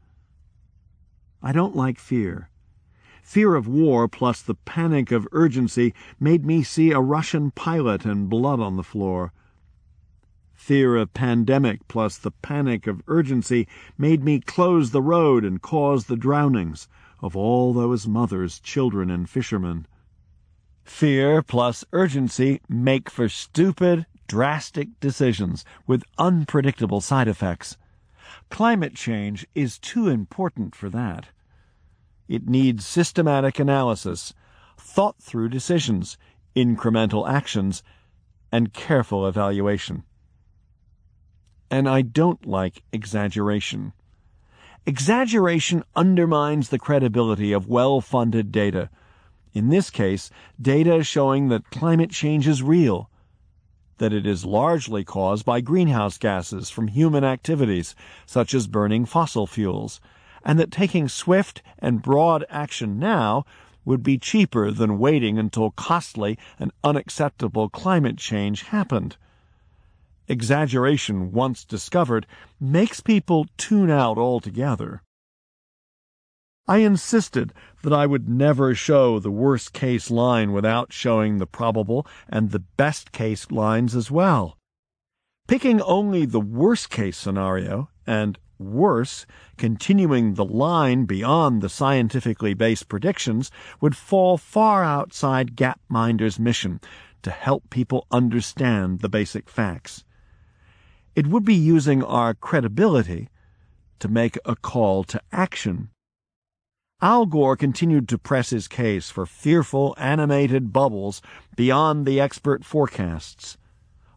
I 1.42 1.54
don't 1.54 1.74
like 1.74 1.98
fear. 1.98 2.50
Fear 3.24 3.56
of 3.56 3.66
war 3.66 4.10
plus 4.10 4.42
the 4.42 4.56
panic 4.56 5.10
of 5.10 5.30
urgency 5.32 5.94
made 6.20 6.46
me 6.46 6.64
see 6.64 6.92
a 6.92 7.00
Russian 7.00 7.52
pilot 7.52 8.04
and 8.04 8.30
blood 8.30 8.60
on 8.60 8.76
the 8.76 8.84
floor. 8.84 9.32
Fear 10.62 10.98
of 10.98 11.16
pandemic 11.16 11.88
plus 11.88 12.20
the 12.20 12.30
panic 12.30 12.86
of 12.86 13.02
urgency 13.08 13.68
made 13.98 14.24
me 14.24 14.40
close 14.40 14.92
the 14.92 15.02
road 15.02 15.44
and 15.44 15.60
cause 15.60 16.06
the 16.06 16.16
drownings 16.16 16.88
of 17.20 17.36
all 17.36 17.74
those 17.74 18.08
mothers, 18.08 18.60
children, 18.60 19.10
and 19.10 19.28
fishermen. 19.28 19.88
Fear 20.84 21.42
plus 21.42 21.84
urgency 21.94 22.62
make 22.70 23.10
for 23.10 23.28
stupid, 23.28 24.06
drastic 24.28 25.00
decisions 25.00 25.66
with 25.88 26.04
unpredictable 26.20 27.02
side 27.02 27.28
effects. 27.28 27.76
Climate 28.52 28.94
change 28.94 29.48
is 29.56 29.80
too 29.80 30.10
important 30.10 30.76
for 30.76 30.92
that. 30.92 31.30
It 32.28 32.48
needs 32.48 32.86
systematic 32.86 33.58
analysis, 33.58 34.36
thought 34.78 35.18
through 35.20 35.50
decisions, 35.50 36.20
incremental 36.56 37.28
actions, 37.28 37.82
and 38.52 38.72
careful 38.72 39.28
evaluation. 39.28 40.04
And 41.72 41.88
I 41.88 42.02
don't 42.02 42.46
like 42.46 42.84
exaggeration. 42.92 43.94
Exaggeration 44.86 45.86
undermines 45.96 46.68
the 46.68 46.78
credibility 46.78 47.54
of 47.54 47.70
well 47.70 48.02
funded 48.02 48.52
data. 48.52 48.90
In 49.54 49.70
this 49.70 49.90
case, 49.90 50.30
data 50.62 51.02
showing 51.02 51.48
that 51.48 51.72
climate 51.72 52.10
change 52.10 52.46
is 52.46 52.62
real, 52.62 53.10
that 54.00 54.12
it 54.12 54.26
is 54.26 54.44
largely 54.44 55.06
caused 55.06 55.46
by 55.46 55.62
greenhouse 55.62 56.18
gases 56.18 56.70
from 56.70 56.90
human 56.90 57.24
activities, 57.24 57.96
such 58.26 58.54
as 58.54 58.68
burning 58.68 59.06
fossil 59.06 59.48
fuels, 59.48 60.02
and 60.44 60.60
that 60.60 60.72
taking 60.72 61.08
swift 61.08 61.62
and 61.80 62.02
broad 62.02 62.44
action 62.50 63.00
now 63.00 63.46
would 63.86 64.04
be 64.04 64.18
cheaper 64.18 64.72
than 64.72 65.00
waiting 65.00 65.38
until 65.38 65.72
costly 65.72 66.38
and 66.60 66.74
unacceptable 66.84 67.70
climate 67.70 68.18
change 68.18 68.64
happened. 68.64 69.16
Exaggeration, 70.32 71.34
once 71.34 71.66
discovered, 71.66 72.26
makes 72.58 73.02
people 73.02 73.48
tune 73.58 73.92
out 73.92 74.18
altogether. 74.18 75.04
I 76.70 76.78
insisted 76.78 77.52
that 77.84 77.92
I 77.92 78.06
would 78.06 78.30
never 78.30 78.74
show 78.74 79.20
the 79.20 79.30
worst 79.30 79.74
case 79.74 80.10
line 80.10 80.54
without 80.54 80.94
showing 80.94 81.38
the 81.38 81.46
probable 81.46 82.08
and 82.30 82.52
the 82.52 82.64
best 82.78 83.12
case 83.12 83.52
lines 83.52 83.94
as 83.94 84.10
well. 84.10 84.58
Picking 85.50 85.82
only 85.82 86.24
the 86.24 86.40
worst 86.40 86.90
case 86.90 87.18
scenario 87.18 87.90
and 88.08 88.40
Worse, 88.58 89.26
continuing 89.58 90.36
the 90.36 90.46
line 90.46 91.04
beyond 91.06 91.62
the 91.62 91.68
scientifically 91.68 92.54
based 92.54 92.88
predictions 92.88 93.52
would 93.82 93.98
fall 93.98 94.38
far 94.38 94.82
outside 94.82 95.58
Gapminder's 95.58 96.40
mission 96.40 96.80
to 97.24 97.32
help 97.32 97.70
people 97.70 98.08
understand 98.12 99.00
the 99.00 99.10
basic 99.10 99.50
facts. 99.50 100.06
It 101.16 101.28
would 101.28 101.44
be 101.44 101.56
using 101.56 102.04
our 102.04 102.34
credibility 102.34 103.30
to 104.00 104.08
make 104.08 104.38
a 104.46 104.56
call 104.56 105.04
to 105.06 105.22
action. 105.32 105.90
Al 107.02 107.26
Gore 107.26 107.58
continued 107.58 108.08
to 108.10 108.18
press 108.18 108.52
his 108.52 108.68
case 108.68 109.10
for 109.10 109.26
fearful 109.26 109.96
animated 109.98 110.72
bubbles 110.72 111.22
beyond 111.56 112.06
the 112.06 112.20
expert 112.20 112.64
forecasts 112.64 113.58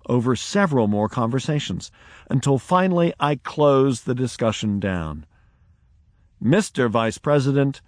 over 0.07 0.37
several 0.37 0.87
more 0.87 1.09
conversations 1.09 1.91
until 2.31 2.59
finally 2.59 3.13
I 3.19 3.37
closed 3.37 4.05
the 4.05 4.15
discussion 4.15 4.79
down. 4.79 5.27
Mr. 6.43 6.91
Vice 6.91 7.19
President, 7.19 7.81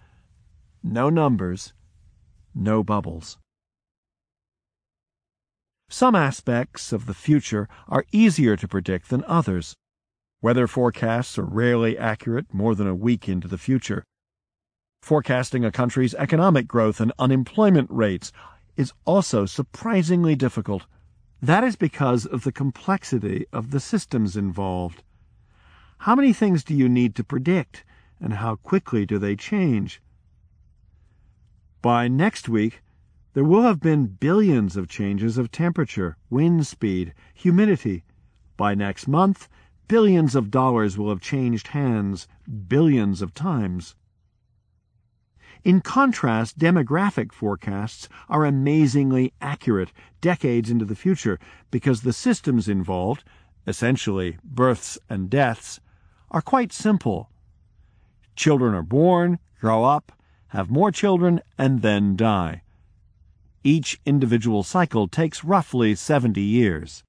no 0.82 1.10
numbers, 1.10 1.74
no 2.54 2.82
bubbles. 2.82 3.38
Some 5.88 6.16
aspects 6.16 6.92
of 6.92 7.06
the 7.06 7.14
future 7.14 7.68
are 7.88 8.04
easier 8.10 8.56
to 8.56 8.66
predict 8.66 9.08
than 9.08 9.24
others. 9.24 9.76
Weather 10.42 10.66
forecasts 10.66 11.38
are 11.38 11.44
rarely 11.44 11.96
accurate 11.96 12.52
more 12.52 12.74
than 12.74 12.88
a 12.88 12.94
week 12.94 13.28
into 13.28 13.46
the 13.46 13.58
future. 13.58 14.04
Forecasting 15.00 15.64
a 15.64 15.70
country's 15.70 16.14
economic 16.14 16.66
growth 16.66 17.00
and 17.00 17.12
unemployment 17.20 17.88
rates 17.90 18.32
is 18.76 18.92
also 19.04 19.46
surprisingly 19.46 20.34
difficult. 20.34 20.86
That 21.40 21.62
is 21.62 21.76
because 21.76 22.26
of 22.26 22.42
the 22.42 22.52
complexity 22.52 23.46
of 23.52 23.70
the 23.70 23.80
systems 23.80 24.36
involved. 24.36 25.04
How 25.98 26.16
many 26.16 26.32
things 26.32 26.64
do 26.64 26.74
you 26.74 26.88
need 26.88 27.14
to 27.14 27.24
predict, 27.24 27.84
and 28.20 28.34
how 28.34 28.56
quickly 28.56 29.06
do 29.06 29.18
they 29.18 29.36
change? 29.36 30.02
By 31.80 32.08
next 32.08 32.48
week, 32.48 32.82
there 33.36 33.44
will 33.44 33.64
have 33.64 33.80
been 33.80 34.06
billions 34.06 34.78
of 34.78 34.88
changes 34.88 35.36
of 35.36 35.50
temperature, 35.50 36.16
wind 36.30 36.66
speed, 36.66 37.12
humidity. 37.34 38.02
By 38.56 38.74
next 38.74 39.06
month, 39.06 39.46
billions 39.88 40.34
of 40.34 40.50
dollars 40.50 40.96
will 40.96 41.10
have 41.10 41.20
changed 41.20 41.66
hands 41.66 42.26
billions 42.66 43.20
of 43.20 43.34
times. 43.34 43.94
In 45.64 45.82
contrast, 45.82 46.58
demographic 46.58 47.30
forecasts 47.30 48.08
are 48.30 48.46
amazingly 48.46 49.34
accurate 49.42 49.92
decades 50.22 50.70
into 50.70 50.86
the 50.86 50.96
future 50.96 51.38
because 51.70 52.00
the 52.00 52.14
systems 52.14 52.70
involved, 52.70 53.22
essentially 53.66 54.38
births 54.42 54.98
and 55.10 55.28
deaths, 55.28 55.78
are 56.30 56.40
quite 56.40 56.72
simple. 56.72 57.28
Children 58.34 58.74
are 58.74 58.82
born, 58.82 59.38
grow 59.60 59.84
up, 59.84 60.10
have 60.48 60.70
more 60.70 60.90
children, 60.90 61.42
and 61.58 61.82
then 61.82 62.16
die. 62.16 62.62
Each 63.66 64.00
individual 64.06 64.62
cycle 64.62 65.08
takes 65.08 65.42
roughly 65.42 65.96
70 65.96 66.40
years. 66.40 67.02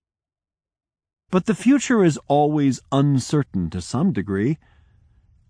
But 1.29 1.45
the 1.45 1.53
future 1.53 2.03
is 2.03 2.19
always 2.27 2.79
uncertain 2.91 3.69
to 3.69 3.79
some 3.79 4.11
degree 4.11 4.57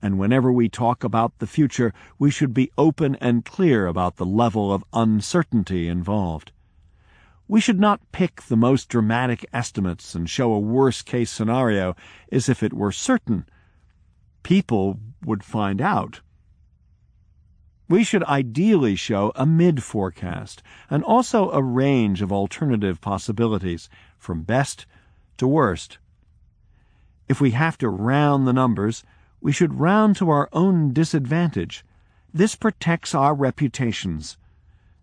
and 0.02 0.20
whenever 0.20 0.52
we 0.52 0.70
talk 0.70 1.04
about 1.04 1.40
the 1.40 1.48
future, 1.48 1.94
we 2.20 2.30
should 2.30 2.54
be 2.54 2.72
open 2.78 3.16
and 3.16 3.46
clear 3.46 3.88
about 3.88 4.18
the 4.18 4.26
level 4.26 4.72
of 4.72 4.84
uncertainty 4.94 5.88
involved. 5.88 6.52
We 7.48 7.62
should 7.62 7.80
not 7.80 8.12
pick 8.12 8.44
the 8.44 8.58
most 8.58 8.90
dramatic 8.90 9.46
estimates 9.54 10.14
and 10.14 10.30
show 10.30 10.54
a 10.54 10.60
worst 10.60 11.06
case 11.06 11.32
scenario 11.32 11.96
as 12.32 12.50
if 12.50 12.62
it 12.62 12.74
were 12.74 12.92
certain. 12.92 13.46
People 14.44 15.00
would 15.26 15.44
find 15.44 15.82
out. 15.82 16.22
We 17.90 18.04
should 18.04 18.24
ideally 18.24 18.96
show 18.96 19.32
a 19.36 19.46
mid 19.46 19.82
forecast 19.82 20.62
and 20.90 21.04
also 21.04 21.52
a 21.52 21.64
range 21.64 22.22
of 22.22 22.32
alternative 22.34 23.00
possibilities 23.00 23.90
from 24.18 24.42
best 24.42 24.86
to 25.38 25.48
worst 25.48 25.98
If 27.30 27.40
we 27.40 27.52
have 27.52 27.78
to 27.80 27.90
round 27.90 28.48
the 28.48 28.54
numbers, 28.54 29.04
we 29.40 29.52
should 29.52 29.80
round 29.80 30.16
to 30.18 30.30
our 30.30 30.50
own 30.52 30.92
disadvantage. 30.94 31.86
This 32.34 32.56
protects 32.56 33.16
our 33.16 33.34
reputations 33.34 34.38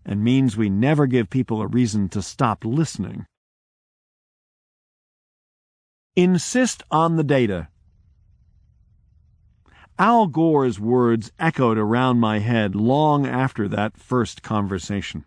and 0.05 0.23
means 0.23 0.55
we 0.55 0.69
never 0.69 1.07
give 1.07 1.29
people 1.29 1.61
a 1.61 1.67
reason 1.67 2.09
to 2.09 2.21
stop 2.21 2.63
listening. 2.63 3.25
Insist 6.15 6.83
on 6.91 7.15
the 7.15 7.23
data. 7.23 7.69
Al 9.97 10.27
Gore's 10.27 10.77
words 10.77 11.31
echoed 11.39 11.77
around 11.77 12.19
my 12.19 12.39
head 12.39 12.75
long 12.75 13.25
after 13.25 13.65
that 13.69 13.95
first 13.95 14.43
conversation. 14.43 15.23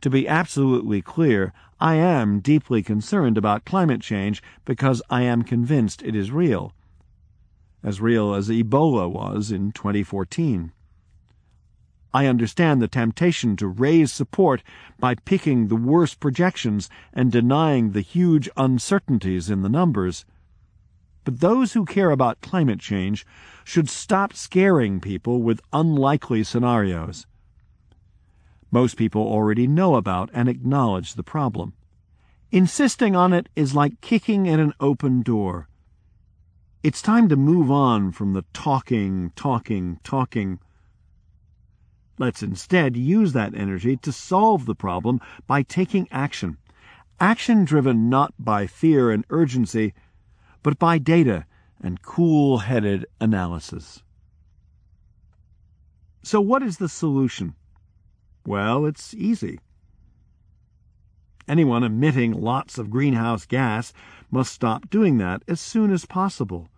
To 0.00 0.08
be 0.08 0.28
absolutely 0.28 1.02
clear, 1.02 1.52
I 1.80 1.96
am 1.96 2.38
deeply 2.38 2.84
concerned 2.84 3.36
about 3.36 3.64
climate 3.64 4.00
change 4.00 4.44
because 4.64 5.02
I 5.10 5.22
am 5.22 5.42
convinced 5.42 6.04
it 6.04 6.14
is 6.14 6.30
real. 6.30 6.72
As 7.82 8.00
real 8.00 8.32
as 8.32 8.48
Ebola 8.48 9.10
was 9.10 9.50
in 9.50 9.72
2014. 9.72 10.70
I 12.12 12.26
understand 12.26 12.80
the 12.80 12.86
temptation 12.86 13.56
to 13.56 13.66
raise 13.66 14.12
support 14.12 14.62
by 15.00 15.16
picking 15.16 15.66
the 15.66 15.74
worst 15.74 16.20
projections 16.20 16.88
and 17.12 17.32
denying 17.32 17.90
the 17.90 18.02
huge 18.02 18.48
uncertainties 18.56 19.50
in 19.50 19.62
the 19.62 19.68
numbers. 19.68 20.24
But 21.24 21.40
those 21.40 21.72
who 21.72 21.84
care 21.84 22.10
about 22.10 22.42
climate 22.42 22.80
change 22.80 23.26
should 23.64 23.88
stop 23.88 24.34
scaring 24.34 25.00
people 25.00 25.42
with 25.42 25.62
unlikely 25.72 26.44
scenarios. 26.44 27.26
Most 28.70 28.96
people 28.96 29.22
already 29.22 29.66
know 29.66 29.94
about 29.94 30.30
and 30.34 30.48
acknowledge 30.48 31.14
the 31.14 31.22
problem. 31.22 31.72
Insisting 32.50 33.16
on 33.16 33.32
it 33.32 33.48
is 33.56 33.74
like 33.74 34.00
kicking 34.00 34.48
at 34.48 34.60
an 34.60 34.74
open 34.80 35.22
door. 35.22 35.68
It's 36.82 37.00
time 37.00 37.28
to 37.30 37.36
move 37.36 37.70
on 37.70 38.12
from 38.12 38.34
the 38.34 38.44
talking, 38.52 39.32
talking, 39.34 40.00
talking. 40.04 40.58
Let's 42.18 42.42
instead 42.42 42.96
use 42.96 43.32
that 43.32 43.54
energy 43.54 43.96
to 43.96 44.12
solve 44.12 44.66
the 44.66 44.74
problem 44.74 45.20
by 45.46 45.62
taking 45.62 46.06
action. 46.10 46.58
Action 47.18 47.64
driven 47.64 48.10
not 48.10 48.34
by 48.38 48.66
fear 48.66 49.10
and 49.10 49.24
urgency, 49.30 49.94
but 50.64 50.78
by 50.80 50.98
data 50.98 51.46
and 51.80 52.02
cool 52.02 52.58
headed 52.58 53.06
analysis. 53.20 54.02
So, 56.24 56.40
what 56.40 56.62
is 56.62 56.78
the 56.78 56.88
solution? 56.88 57.54
Well, 58.46 58.86
it's 58.86 59.14
easy. 59.14 59.60
Anyone 61.46 61.84
emitting 61.84 62.32
lots 62.32 62.78
of 62.78 62.90
greenhouse 62.90 63.44
gas 63.44 63.92
must 64.30 64.52
stop 64.52 64.88
doing 64.88 65.18
that 65.18 65.42
as 65.46 65.60
soon 65.60 65.92
as 65.92 66.06
possible. 66.06 66.68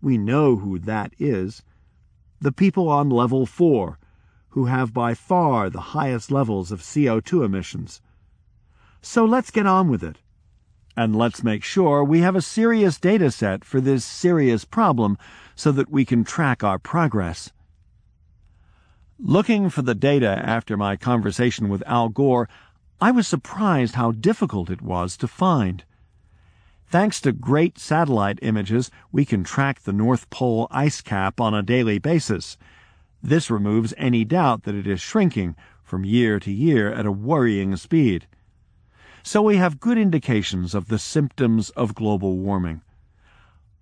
We 0.00 0.16
know 0.16 0.56
who 0.56 0.78
that 0.78 1.12
is 1.18 1.62
the 2.40 2.52
people 2.52 2.88
on 2.88 3.10
level 3.10 3.46
4, 3.46 3.98
who 4.50 4.66
have 4.66 4.94
by 4.94 5.14
far 5.14 5.68
the 5.68 5.80
highest 5.80 6.30
levels 6.30 6.70
of 6.70 6.80
CO2 6.80 7.44
emissions. 7.44 8.00
So 9.02 9.24
let's 9.24 9.50
get 9.50 9.66
on 9.66 9.88
with 9.88 10.04
it. 10.04 10.18
And 10.98 11.14
let's 11.14 11.44
make 11.44 11.62
sure 11.62 12.02
we 12.02 12.22
have 12.22 12.34
a 12.34 12.42
serious 12.42 12.98
data 12.98 13.30
set 13.30 13.64
for 13.64 13.80
this 13.80 14.04
serious 14.04 14.64
problem 14.64 15.16
so 15.54 15.70
that 15.70 15.92
we 15.92 16.04
can 16.04 16.24
track 16.24 16.64
our 16.64 16.80
progress. 16.80 17.52
Looking 19.16 19.70
for 19.70 19.82
the 19.82 19.94
data 19.94 20.42
after 20.44 20.76
my 20.76 20.96
conversation 20.96 21.68
with 21.68 21.84
Al 21.86 22.08
Gore, 22.08 22.48
I 23.00 23.12
was 23.12 23.28
surprised 23.28 23.94
how 23.94 24.10
difficult 24.10 24.70
it 24.70 24.82
was 24.82 25.16
to 25.18 25.28
find. 25.28 25.84
Thanks 26.88 27.20
to 27.20 27.30
great 27.30 27.78
satellite 27.78 28.40
images, 28.42 28.90
we 29.12 29.24
can 29.24 29.44
track 29.44 29.82
the 29.82 29.92
North 29.92 30.28
Pole 30.30 30.66
ice 30.72 31.00
cap 31.00 31.40
on 31.40 31.54
a 31.54 31.62
daily 31.62 32.00
basis. 32.00 32.58
This 33.22 33.52
removes 33.52 33.94
any 33.96 34.24
doubt 34.24 34.64
that 34.64 34.74
it 34.74 34.88
is 34.88 35.00
shrinking 35.00 35.54
from 35.84 36.04
year 36.04 36.40
to 36.40 36.50
year 36.50 36.92
at 36.92 37.06
a 37.06 37.12
worrying 37.12 37.76
speed 37.76 38.26
so 39.28 39.42
we 39.42 39.56
have 39.58 39.78
good 39.78 39.98
indications 39.98 40.74
of 40.74 40.88
the 40.88 40.98
symptoms 40.98 41.68
of 41.76 41.94
global 41.94 42.38
warming. 42.38 42.80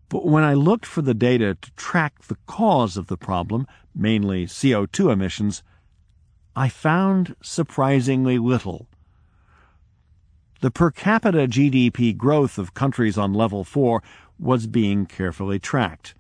But 0.09 0.27
when 0.27 0.43
I 0.43 0.55
looked 0.55 0.85
for 0.85 1.03
the 1.03 1.15
data 1.15 1.57
to 1.63 1.71
track 1.77 2.23
the 2.23 2.37
cause 2.47 2.97
of 2.97 3.07
the 3.07 3.17
problem, 3.17 3.69
mainly 3.95 4.47
CO2 4.47 5.13
emissions, 5.13 5.63
I 6.57 6.69
found 6.69 7.37
surprisingly 7.41 8.39
little. 8.39 8.89
The 10.63 10.73
per 10.73 10.91
capita 10.91 11.47
GDP 11.47 12.17
growth 12.17 12.59
of 12.59 12.75
countries 12.75 13.17
on 13.17 13.33
level 13.33 13.63
4 13.63 14.03
was 14.41 14.67
being 14.67 15.07
carefully 15.07 15.61
tracked, 15.61 16.17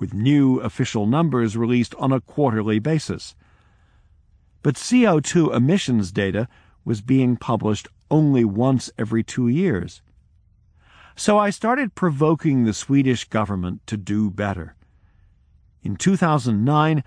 with 0.00 0.12
new 0.12 0.58
official 0.58 1.06
numbers 1.06 1.56
released 1.56 1.94
on 2.00 2.10
a 2.10 2.20
quarterly 2.20 2.80
basis. 2.80 3.36
But 4.64 4.74
CO2 4.74 5.54
emissions 5.54 6.10
data 6.10 6.48
was 6.84 7.00
being 7.00 7.36
published 7.36 7.88
only 8.10 8.44
once 8.44 8.90
every 8.98 9.22
two 9.22 9.48
years. 9.48 10.02
So 11.16 11.38
I 11.38 11.50
started 11.50 11.94
provoking 11.94 12.64
the 12.64 12.74
Swedish 12.74 13.24
government 13.24 13.86
to 13.86 13.96
do 13.96 14.30
better. 14.30 14.74
In 15.82 15.96
2009, 15.96 17.04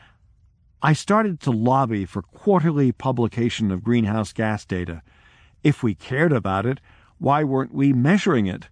I 0.82 0.94
started 0.94 1.40
to 1.42 1.52
lobby 1.52 2.06
for 2.06 2.22
quarterly 2.22 2.92
publication 2.92 3.72
of 3.72 3.84
greenhouse 3.84 4.32
gas 4.32 4.64
data. 4.64 5.02
If 5.64 5.82
we 5.82 5.96
cared 5.96 6.32
about 6.32 6.66
it, 6.66 6.80
why 7.18 7.44
weren't 7.44 7.74
we 7.74 7.94
measuring 7.94 8.46
it? 8.46 8.70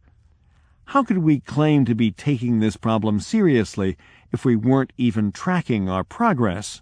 How 0.90 1.04
could 1.04 1.18
we 1.18 1.40
claim 1.40 1.84
to 1.86 1.96
be 1.96 2.12
taking 2.12 2.60
this 2.60 2.78
problem 2.78 3.20
seriously 3.20 3.98
if 4.32 4.46
we 4.46 4.56
weren't 4.56 4.94
even 4.98 5.32
tracking 5.32 5.90
our 5.90 6.04
progress? 6.04 6.82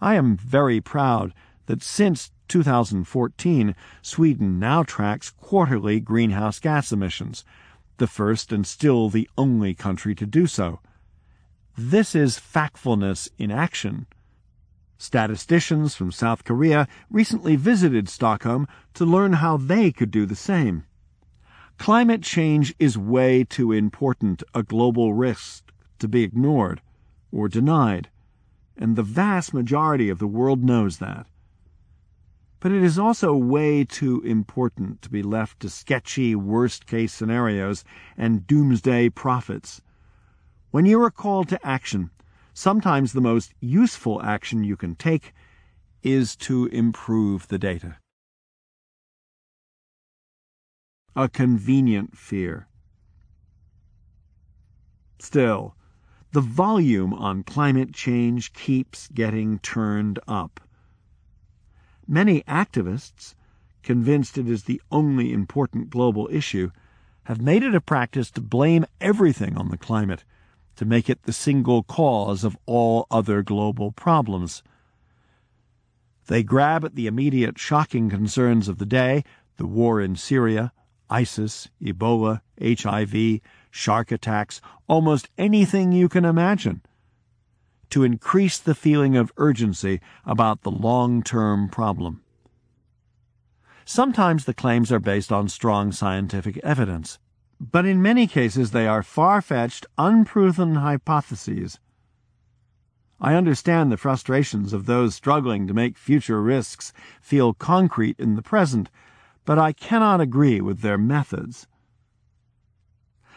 I 0.00 0.16
am 0.16 0.36
very 0.36 0.82
proud 0.82 1.32
that 1.66 1.82
since 1.82 2.30
2014, 2.48 3.74
Sweden 4.02 4.58
now 4.58 4.82
tracks 4.82 5.30
quarterly 5.30 6.00
greenhouse 6.00 6.58
gas 6.58 6.92
emissions, 6.92 7.44
the 7.98 8.06
first 8.06 8.52
and 8.52 8.66
still 8.66 9.08
the 9.08 9.28
only 9.38 9.74
country 9.74 10.14
to 10.14 10.26
do 10.26 10.46
so. 10.46 10.80
This 11.76 12.14
is 12.14 12.38
factfulness 12.38 13.28
in 13.38 13.50
action. 13.50 14.06
Statisticians 14.96 15.94
from 15.94 16.12
South 16.12 16.44
Korea 16.44 16.86
recently 17.10 17.56
visited 17.56 18.08
Stockholm 18.08 18.68
to 18.94 19.04
learn 19.04 19.34
how 19.34 19.56
they 19.56 19.90
could 19.90 20.10
do 20.10 20.24
the 20.24 20.36
same. 20.36 20.84
Climate 21.78 22.22
change 22.22 22.74
is 22.78 22.96
way 22.96 23.42
too 23.42 23.72
important 23.72 24.42
a 24.54 24.62
global 24.62 25.12
risk 25.12 25.72
to 25.98 26.06
be 26.06 26.22
ignored 26.22 26.80
or 27.32 27.48
denied, 27.48 28.08
and 28.76 28.94
the 28.94 29.02
vast 29.02 29.52
majority 29.52 30.08
of 30.08 30.18
the 30.20 30.26
world 30.26 30.62
knows 30.62 30.98
that 30.98 31.26
but 32.64 32.72
it 32.72 32.82
is 32.82 32.98
also 32.98 33.36
way 33.36 33.84
too 33.84 34.22
important 34.22 35.02
to 35.02 35.10
be 35.10 35.22
left 35.22 35.60
to 35.60 35.68
sketchy 35.68 36.34
worst 36.34 36.86
case 36.86 37.12
scenarios 37.12 37.84
and 38.16 38.46
doomsday 38.46 39.10
prophets. 39.10 39.82
When 40.70 40.86
you 40.86 40.98
are 41.02 41.10
called 41.10 41.50
to 41.50 41.60
action, 41.62 42.10
sometimes 42.54 43.12
the 43.12 43.20
most 43.20 43.52
useful 43.60 44.22
action 44.22 44.64
you 44.64 44.78
can 44.78 44.94
take 44.94 45.34
is 46.02 46.34
to 46.36 46.64
improve 46.68 47.48
the 47.48 47.58
data. 47.58 47.98
A 51.14 51.28
convenient 51.28 52.16
fear. 52.16 52.66
Still, 55.18 55.76
the 56.32 56.40
volume 56.40 57.12
on 57.12 57.42
climate 57.42 57.92
change 57.92 58.54
keeps 58.54 59.08
getting 59.08 59.58
turned 59.58 60.18
up. 60.26 60.60
Many 62.06 62.42
activists, 62.42 63.34
convinced 63.82 64.36
it 64.36 64.48
is 64.48 64.64
the 64.64 64.82
only 64.90 65.32
important 65.32 65.88
global 65.88 66.28
issue, 66.30 66.70
have 67.24 67.40
made 67.40 67.62
it 67.62 67.74
a 67.74 67.80
practice 67.80 68.30
to 68.32 68.42
blame 68.42 68.84
everything 69.00 69.56
on 69.56 69.68
the 69.70 69.78
climate, 69.78 70.24
to 70.76 70.84
make 70.84 71.08
it 71.08 71.22
the 71.22 71.32
single 71.32 71.82
cause 71.82 72.44
of 72.44 72.58
all 72.66 73.06
other 73.10 73.42
global 73.42 73.90
problems. 73.90 74.62
They 76.26 76.42
grab 76.42 76.84
at 76.84 76.94
the 76.94 77.06
immediate 77.06 77.58
shocking 77.58 78.10
concerns 78.10 78.68
of 78.68 78.78
the 78.78 78.86
day 78.86 79.24
the 79.56 79.66
war 79.66 80.00
in 80.00 80.16
Syria, 80.16 80.72
ISIS, 81.08 81.68
Ebola, 81.80 82.40
HIV, 82.60 83.40
shark 83.70 84.12
attacks, 84.12 84.60
almost 84.88 85.30
anything 85.38 85.92
you 85.92 86.08
can 86.08 86.24
imagine 86.24 86.82
to 87.90 88.02
increase 88.02 88.58
the 88.58 88.74
feeling 88.74 89.16
of 89.16 89.32
urgency 89.36 90.00
about 90.24 90.62
the 90.62 90.70
long 90.70 91.22
term 91.22 91.68
problem. 91.68 92.22
Sometimes 93.84 94.44
the 94.44 94.54
claims 94.54 94.90
are 94.90 94.98
based 94.98 95.30
on 95.30 95.48
strong 95.48 95.92
scientific 95.92 96.56
evidence, 96.58 97.18
but 97.60 97.84
in 97.84 98.00
many 98.00 98.26
cases 98.26 98.70
they 98.70 98.86
are 98.86 99.02
far 99.02 99.42
fetched, 99.42 99.86
unproven 99.98 100.76
hypotheses. 100.76 101.78
I 103.20 103.34
understand 103.34 103.92
the 103.92 103.96
frustrations 103.96 104.72
of 104.72 104.86
those 104.86 105.14
struggling 105.14 105.66
to 105.66 105.74
make 105.74 105.96
future 105.96 106.42
risks 106.42 106.92
feel 107.20 107.54
concrete 107.54 108.18
in 108.18 108.36
the 108.36 108.42
present, 108.42 108.90
but 109.44 109.58
I 109.58 109.72
cannot 109.72 110.20
agree 110.20 110.60
with 110.60 110.80
their 110.80 110.98
methods. 110.98 111.66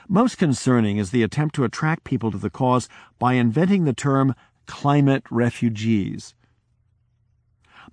Most 0.10 0.38
concerning 0.38 0.98
is 0.98 1.12
the 1.12 1.24
attempt 1.24 1.54
to 1.56 1.66
attract 1.66 2.06
people 2.06 2.32
to 2.32 2.38
the 2.38 2.50
cause 2.50 2.88
by 3.20 3.34
inventing 3.34 3.84
the 3.84 3.94
term 3.94 4.36
climate 4.66 5.24
refugees. 5.30 6.34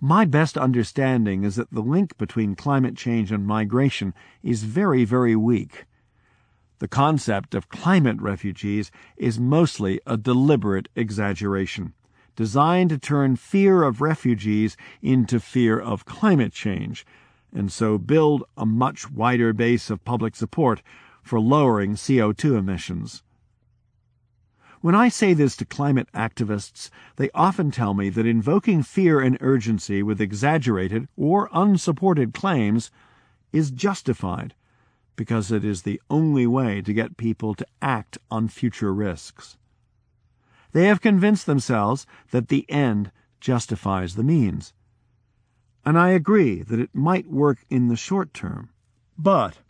My 0.01 0.25
best 0.25 0.57
understanding 0.57 1.43
is 1.43 1.57
that 1.57 1.73
the 1.73 1.81
link 1.81 2.17
between 2.17 2.55
climate 2.55 2.97
change 2.97 3.33
and 3.33 3.45
migration 3.45 4.15
is 4.45 4.63
very, 4.63 5.05
very 5.05 5.35
weak. 5.35 5.87
The 6.79 6.89
concept 6.89 7.55
of 7.55 7.69
climate 7.69 8.21
refugees 8.21 8.93
is 9.17 9.41
mostly 9.41 10.01
a 10.07 10.17
deliberate 10.17 10.89
exaggeration, 10.95 11.95
designed 12.37 12.91
to 12.91 12.99
turn 12.99 13.35
fear 13.35 13.83
of 13.83 14.01
refugees 14.01 14.77
into 15.03 15.41
fear 15.41 15.81
of 15.81 16.05
climate 16.05 16.53
change, 16.53 17.05
and 17.53 17.73
so 17.73 17.99
build 17.99 18.45
a 18.57 18.67
much 18.67 19.11
wider 19.11 19.53
base 19.53 19.91
of 19.91 20.05
public 20.05 20.37
support 20.37 20.81
for 21.25 21.41
lowering 21.41 21.95
CO2 21.95 22.57
emissions. 22.57 23.23
When 24.81 24.95
I 24.95 25.09
say 25.09 25.33
this 25.33 25.57
to 25.57 25.65
climate 25.65 26.09
activists, 26.15 26.91
they 27.17 27.31
often 27.35 27.71
tell 27.71 27.95
me 27.95 28.11
that 28.11 28.27
invoking 28.27 28.83
fear 28.83 29.19
and 29.19 29.39
urgency 29.41 30.03
with 30.03 30.21
exaggerated 30.21 31.09
or 31.17 31.49
unsupported 31.55 32.35
claims 32.35 32.91
is 33.51 33.71
justified 33.71 34.55
because 35.17 35.51
it 35.51 35.65
is 35.65 35.83
the 35.83 36.03
only 36.11 36.47
way 36.47 36.83
to 36.83 36.93
get 36.93 37.17
people 37.17 37.55
to 37.55 37.67
act 37.81 38.19
on 38.31 38.49
future 38.49 38.93
risks. 38.93 39.57
They 40.73 40.87
have 40.87 41.01
convinced 41.01 41.47
themselves 41.47 42.07
that 42.31 42.49
the 42.49 42.69
end 42.69 43.11
justifies 43.41 44.17
the 44.17 44.25
means. 44.25 44.75
And 45.85 45.99
I 45.99 46.11
agree 46.11 46.63
that 46.63 46.81
it 46.81 46.95
might 46.95 47.31
work 47.31 47.65
in 47.71 47.89
the 47.89 47.97
short 47.97 48.35
term. 48.35 48.69
But 49.17 49.61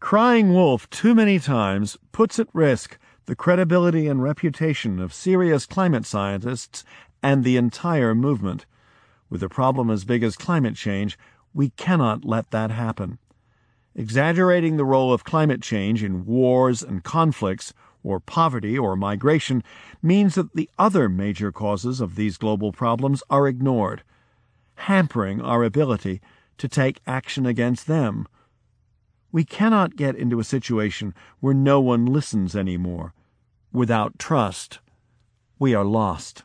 crying 0.00 0.52
wolf 0.54 0.88
too 0.88 1.14
many 1.14 1.38
times 1.38 1.98
puts 2.10 2.38
at 2.38 2.48
risk 2.54 2.98
the 3.26 3.36
credibility 3.36 4.08
and 4.08 4.22
reputation 4.22 4.98
of 4.98 5.12
serious 5.12 5.66
climate 5.66 6.06
scientists 6.06 6.84
and 7.22 7.44
the 7.44 7.56
entire 7.56 8.14
movement. 8.14 8.64
With 9.28 9.42
a 9.42 9.48
problem 9.48 9.90
as 9.90 10.04
big 10.04 10.22
as 10.22 10.36
climate 10.36 10.74
change, 10.74 11.18
we 11.52 11.68
cannot 11.70 12.24
let 12.24 12.50
that 12.50 12.70
happen. 12.70 13.18
Exaggerating 13.94 14.76
the 14.76 14.84
role 14.84 15.12
of 15.12 15.22
climate 15.22 15.60
change 15.60 16.02
in 16.02 16.24
wars 16.24 16.82
and 16.82 17.04
conflicts, 17.04 17.74
or 18.02 18.18
poverty 18.18 18.78
or 18.78 18.96
migration, 18.96 19.62
means 20.02 20.34
that 20.34 20.54
the 20.54 20.70
other 20.78 21.08
major 21.08 21.52
causes 21.52 22.00
of 22.00 22.16
these 22.16 22.38
global 22.38 22.72
problems 22.72 23.22
are 23.28 23.46
ignored, 23.46 24.02
hampering 24.74 25.42
our 25.42 25.62
ability 25.62 26.20
to 26.56 26.68
take 26.68 27.00
action 27.06 27.44
against 27.44 27.86
them. 27.86 28.26
We 29.32 29.44
cannot 29.44 29.96
get 29.96 30.16
into 30.16 30.40
a 30.40 30.44
situation 30.44 31.14
where 31.40 31.54
no 31.54 31.80
one 31.80 32.06
listens 32.06 32.56
anymore 32.56 33.14
without 33.72 34.18
trust, 34.18 34.80
we 35.58 35.74
are 35.74 35.84
lost. 35.84 36.44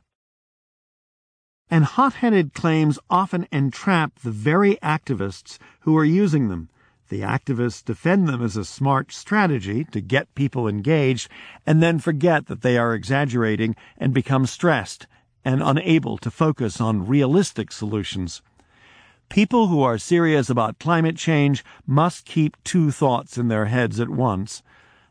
And 1.69 1.83
hot 1.83 2.15
headed 2.15 2.53
claims 2.53 2.99
often 3.09 3.47
entrap 3.51 4.19
the 4.19 4.31
very 4.31 4.75
activists 4.83 5.57
who 5.81 5.97
are 5.97 6.05
using 6.05 6.49
them. 6.49 6.69
The 7.09 7.21
activists 7.21 7.83
defend 7.83 8.27
them 8.27 8.43
as 8.43 8.55
a 8.55 8.65
smart 8.65 9.11
strategy 9.11 9.83
to 9.85 10.01
get 10.01 10.35
people 10.35 10.67
engaged 10.67 11.29
and 11.65 11.81
then 11.81 11.99
forget 11.99 12.47
that 12.47 12.61
they 12.61 12.77
are 12.77 12.93
exaggerating 12.93 13.75
and 13.97 14.13
become 14.13 14.45
stressed 14.45 15.07
and 15.43 15.61
unable 15.61 16.17
to 16.19 16.31
focus 16.31 16.79
on 16.79 17.07
realistic 17.07 17.71
solutions. 17.71 18.41
People 19.29 19.67
who 19.67 19.81
are 19.81 19.97
serious 19.97 20.49
about 20.49 20.79
climate 20.79 21.17
change 21.17 21.63
must 21.85 22.25
keep 22.25 22.55
two 22.63 22.91
thoughts 22.91 23.37
in 23.37 23.47
their 23.47 23.65
heads 23.65 23.99
at 23.99 24.09
once. 24.09 24.61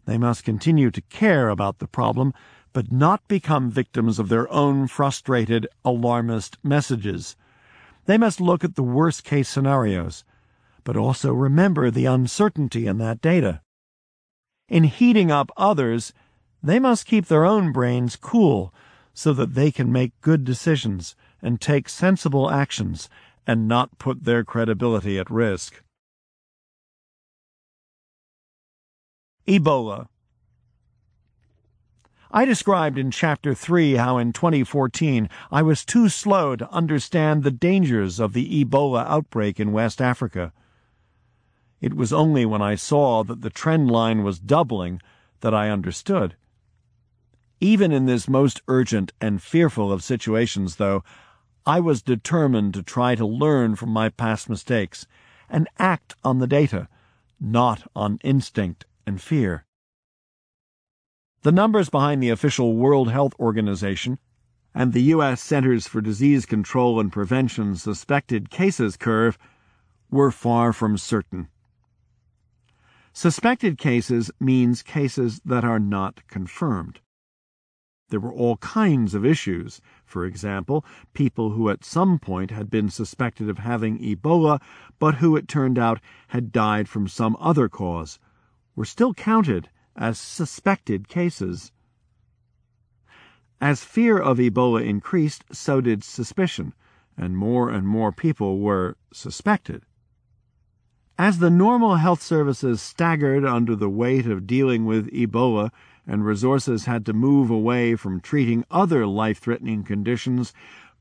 They 0.06 0.18
must 0.18 0.44
continue 0.44 0.90
to 0.90 1.00
care 1.02 1.48
about 1.48 1.78
the 1.78 1.88
problem, 1.88 2.32
but 2.72 2.92
not 2.92 3.26
become 3.28 3.70
victims 3.70 4.18
of 4.18 4.28
their 4.28 4.50
own 4.52 4.86
frustrated, 4.86 5.66
alarmist 5.84 6.58
messages. 6.62 7.36
They 8.06 8.18
must 8.18 8.40
look 8.40 8.64
at 8.64 8.76
the 8.76 8.82
worst 8.82 9.24
case 9.24 9.48
scenarios, 9.48 10.24
but 10.84 10.96
also 10.96 11.32
remember 11.32 11.90
the 11.90 12.06
uncertainty 12.06 12.86
in 12.86 12.98
that 12.98 13.20
data. 13.20 13.62
In 14.68 14.84
heating 14.84 15.30
up 15.30 15.50
others, 15.56 16.12
they 16.62 16.78
must 16.78 17.06
keep 17.06 17.26
their 17.26 17.44
own 17.44 17.72
brains 17.72 18.16
cool 18.16 18.72
so 19.12 19.32
that 19.34 19.54
they 19.54 19.70
can 19.70 19.92
make 19.92 20.18
good 20.20 20.44
decisions 20.44 21.14
and 21.42 21.60
take 21.60 21.88
sensible 21.88 22.50
actions 22.50 23.08
and 23.46 23.68
not 23.68 23.98
put 23.98 24.24
their 24.24 24.44
credibility 24.44 25.18
at 25.18 25.30
risk. 25.30 25.82
Ebola. 29.46 30.08
I 32.30 32.44
described 32.44 32.98
in 32.98 33.10
Chapter 33.10 33.54
3 33.54 33.94
how 33.94 34.18
in 34.18 34.32
2014 34.32 35.28
I 35.52 35.62
was 35.62 35.84
too 35.84 36.08
slow 36.08 36.56
to 36.56 36.70
understand 36.70 37.42
the 37.42 37.50
dangers 37.50 38.18
of 38.18 38.32
the 38.32 38.64
Ebola 38.64 39.06
outbreak 39.06 39.60
in 39.60 39.70
West 39.70 40.00
Africa. 40.00 40.52
It 41.80 41.94
was 41.94 42.12
only 42.12 42.46
when 42.46 42.62
I 42.62 42.74
saw 42.74 43.22
that 43.24 43.42
the 43.42 43.50
trend 43.50 43.90
line 43.90 44.24
was 44.24 44.40
doubling 44.40 45.00
that 45.42 45.54
I 45.54 45.68
understood. 45.68 46.34
Even 47.60 47.92
in 47.92 48.06
this 48.06 48.28
most 48.28 48.62
urgent 48.66 49.12
and 49.20 49.42
fearful 49.42 49.92
of 49.92 50.02
situations, 50.02 50.76
though, 50.76 51.04
I 51.66 51.80
was 51.80 52.02
determined 52.02 52.74
to 52.74 52.82
try 52.82 53.14
to 53.14 53.26
learn 53.26 53.76
from 53.76 53.88
my 53.88 54.10
past 54.10 54.50
mistakes 54.50 55.06
and 55.48 55.68
act 55.78 56.14
on 56.22 56.38
the 56.38 56.46
data, 56.46 56.88
not 57.40 57.90
on 57.96 58.18
instinct 58.22 58.84
and 59.06 59.20
fear. 59.20 59.64
The 61.42 61.52
numbers 61.52 61.88
behind 61.88 62.22
the 62.22 62.30
official 62.30 62.74
World 62.74 63.10
Health 63.10 63.32
Organization 63.38 64.18
and 64.74 64.92
the 64.92 65.02
U.S. 65.14 65.40
Centers 65.40 65.86
for 65.86 66.00
Disease 66.00 66.44
Control 66.44 67.00
and 67.00 67.12
Prevention 67.12 67.76
suspected 67.76 68.50
cases 68.50 68.96
curve 68.96 69.38
were 70.10 70.30
far 70.30 70.72
from 70.72 70.98
certain. 70.98 71.48
Suspected 73.12 73.78
cases 73.78 74.30
means 74.40 74.82
cases 74.82 75.40
that 75.44 75.64
are 75.64 75.78
not 75.78 76.26
confirmed. 76.26 77.00
There 78.10 78.20
were 78.20 78.32
all 78.32 78.58
kinds 78.58 79.14
of 79.14 79.24
issues. 79.24 79.80
For 80.04 80.24
example, 80.24 80.84
people 81.14 81.50
who 81.50 81.68
at 81.70 81.84
some 81.84 82.18
point 82.18 82.50
had 82.50 82.70
been 82.70 82.90
suspected 82.90 83.48
of 83.48 83.58
having 83.58 83.98
Ebola, 83.98 84.60
but 84.98 85.16
who 85.16 85.36
it 85.36 85.48
turned 85.48 85.78
out 85.78 86.00
had 86.28 86.52
died 86.52 86.88
from 86.88 87.08
some 87.08 87.36
other 87.40 87.68
cause, 87.68 88.18
were 88.76 88.84
still 88.84 89.14
counted 89.14 89.70
as 89.96 90.18
suspected 90.18 91.08
cases. 91.08 91.72
As 93.60 93.84
fear 93.84 94.18
of 94.18 94.38
Ebola 94.38 94.84
increased, 94.84 95.44
so 95.52 95.80
did 95.80 96.04
suspicion, 96.04 96.74
and 97.16 97.36
more 97.36 97.70
and 97.70 97.86
more 97.86 98.12
people 98.12 98.58
were 98.58 98.96
suspected. 99.12 99.84
As 101.16 101.38
the 101.38 101.50
normal 101.50 101.96
health 101.96 102.20
services 102.20 102.82
staggered 102.82 103.44
under 103.44 103.76
the 103.76 103.88
weight 103.88 104.26
of 104.26 104.46
dealing 104.46 104.84
with 104.84 105.08
Ebola 105.12 105.70
and 106.06 106.24
resources 106.24 106.84
had 106.84 107.06
to 107.06 107.12
move 107.12 107.50
away 107.50 107.96
from 107.96 108.20
treating 108.20 108.64
other 108.70 109.06
life 109.06 109.38
threatening 109.38 109.82
conditions, 109.84 110.52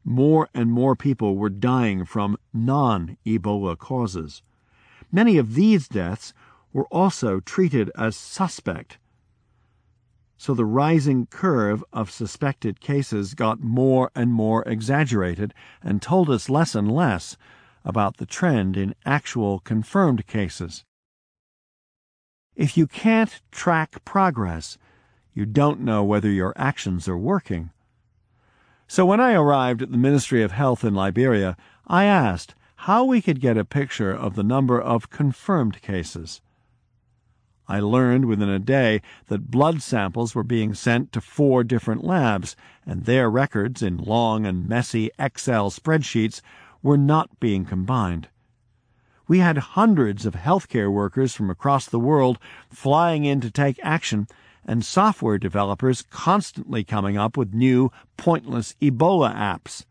more 0.04 0.50
and 0.54 0.72
more 0.72 0.96
people 0.96 1.38
were 1.38 1.50
dying 1.50 2.06
from 2.06 2.38
non 2.54 3.18
Ebola 3.26 3.78
causes. 3.78 4.42
Many 5.12 5.38
of 5.38 5.56
these 5.56 5.88
deaths 5.88 6.34
were 6.72 6.86
also 6.86 7.40
treated 7.40 7.92
as 7.96 8.16
suspect. 8.16 8.98
So 10.38 10.54
the 10.54 10.66
rising 10.66 11.28
curve 11.28 11.84
of 11.94 12.12
suspected 12.12 12.82
cases 12.82 13.34
got 13.34 13.62
more 13.62 14.12
and 14.16 14.34
more 14.34 14.64
exaggerated 14.64 15.54
and 15.82 16.02
told 16.02 16.30
us 16.30 16.50
less 16.50 16.76
and 16.76 16.92
less 16.92 17.38
about 17.86 18.18
the 18.18 18.26
trend 18.26 18.76
in 18.76 18.96
actual 19.06 19.60
confirmed 19.60 20.28
cases. 20.28 20.84
If 22.56 22.78
you 22.78 22.88
can't 22.88 23.42
track 23.52 24.04
progress, 24.06 24.78
you 25.34 25.46
don't 25.46 25.80
know 25.80 26.04
whether 26.04 26.30
your 26.30 26.54
actions 26.56 27.08
are 27.08 27.18
working. 27.18 27.72
So 28.88 29.06
when 29.06 29.20
I 29.20 29.34
arrived 29.34 29.82
at 29.82 29.92
the 29.92 29.98
Ministry 29.98 30.44
of 30.44 30.52
Health 30.52 30.84
in 30.84 30.94
Liberia, 30.94 31.58
I 31.88 32.06
asked 32.06 32.56
how 32.76 33.06
we 33.06 33.22
could 33.22 33.40
get 33.40 33.58
a 33.58 33.66
picture 33.66 34.12
of 34.12 34.36
the 34.36 34.44
number 34.44 34.80
of 34.80 35.10
confirmed 35.10 35.82
cases. 35.82 36.42
I 37.68 37.80
learned 37.80 38.26
within 38.26 38.50
a 38.50 38.60
day 38.60 39.02
that 39.28 39.50
blood 39.50 39.82
samples 39.82 40.36
were 40.36 40.44
being 40.44 40.74
sent 40.74 41.14
to 41.14 41.22
four 41.22 41.64
different 41.64 42.04
labs, 42.04 42.58
and 42.86 43.06
their 43.06 43.30
records 43.30 43.82
in 43.82 43.98
long 43.98 44.46
and 44.46 44.68
messy 44.68 45.10
Excel 45.18 45.72
spreadsheets 45.72 46.42
were 46.82 46.98
not 46.98 47.40
being 47.40 47.64
combined. 47.64 48.28
We 49.28 49.40
had 49.40 49.58
hundreds 49.58 50.26
of 50.26 50.36
healthcare 50.36 50.92
workers 50.92 51.34
from 51.34 51.50
across 51.50 51.86
the 51.86 52.00
world 52.00 52.38
flying 52.70 53.24
in 53.24 53.40
to 53.40 53.50
take 53.50 53.80
action, 53.82 54.28
and 54.66 54.86
software 54.86 55.38
developers 55.38 56.02
constantly 56.04 56.84
coming 56.84 57.18
up 57.18 57.36
with 57.38 57.54
new, 57.54 57.92
pointless 58.18 58.76
Ebola 58.82 59.36
apps. 59.36 59.86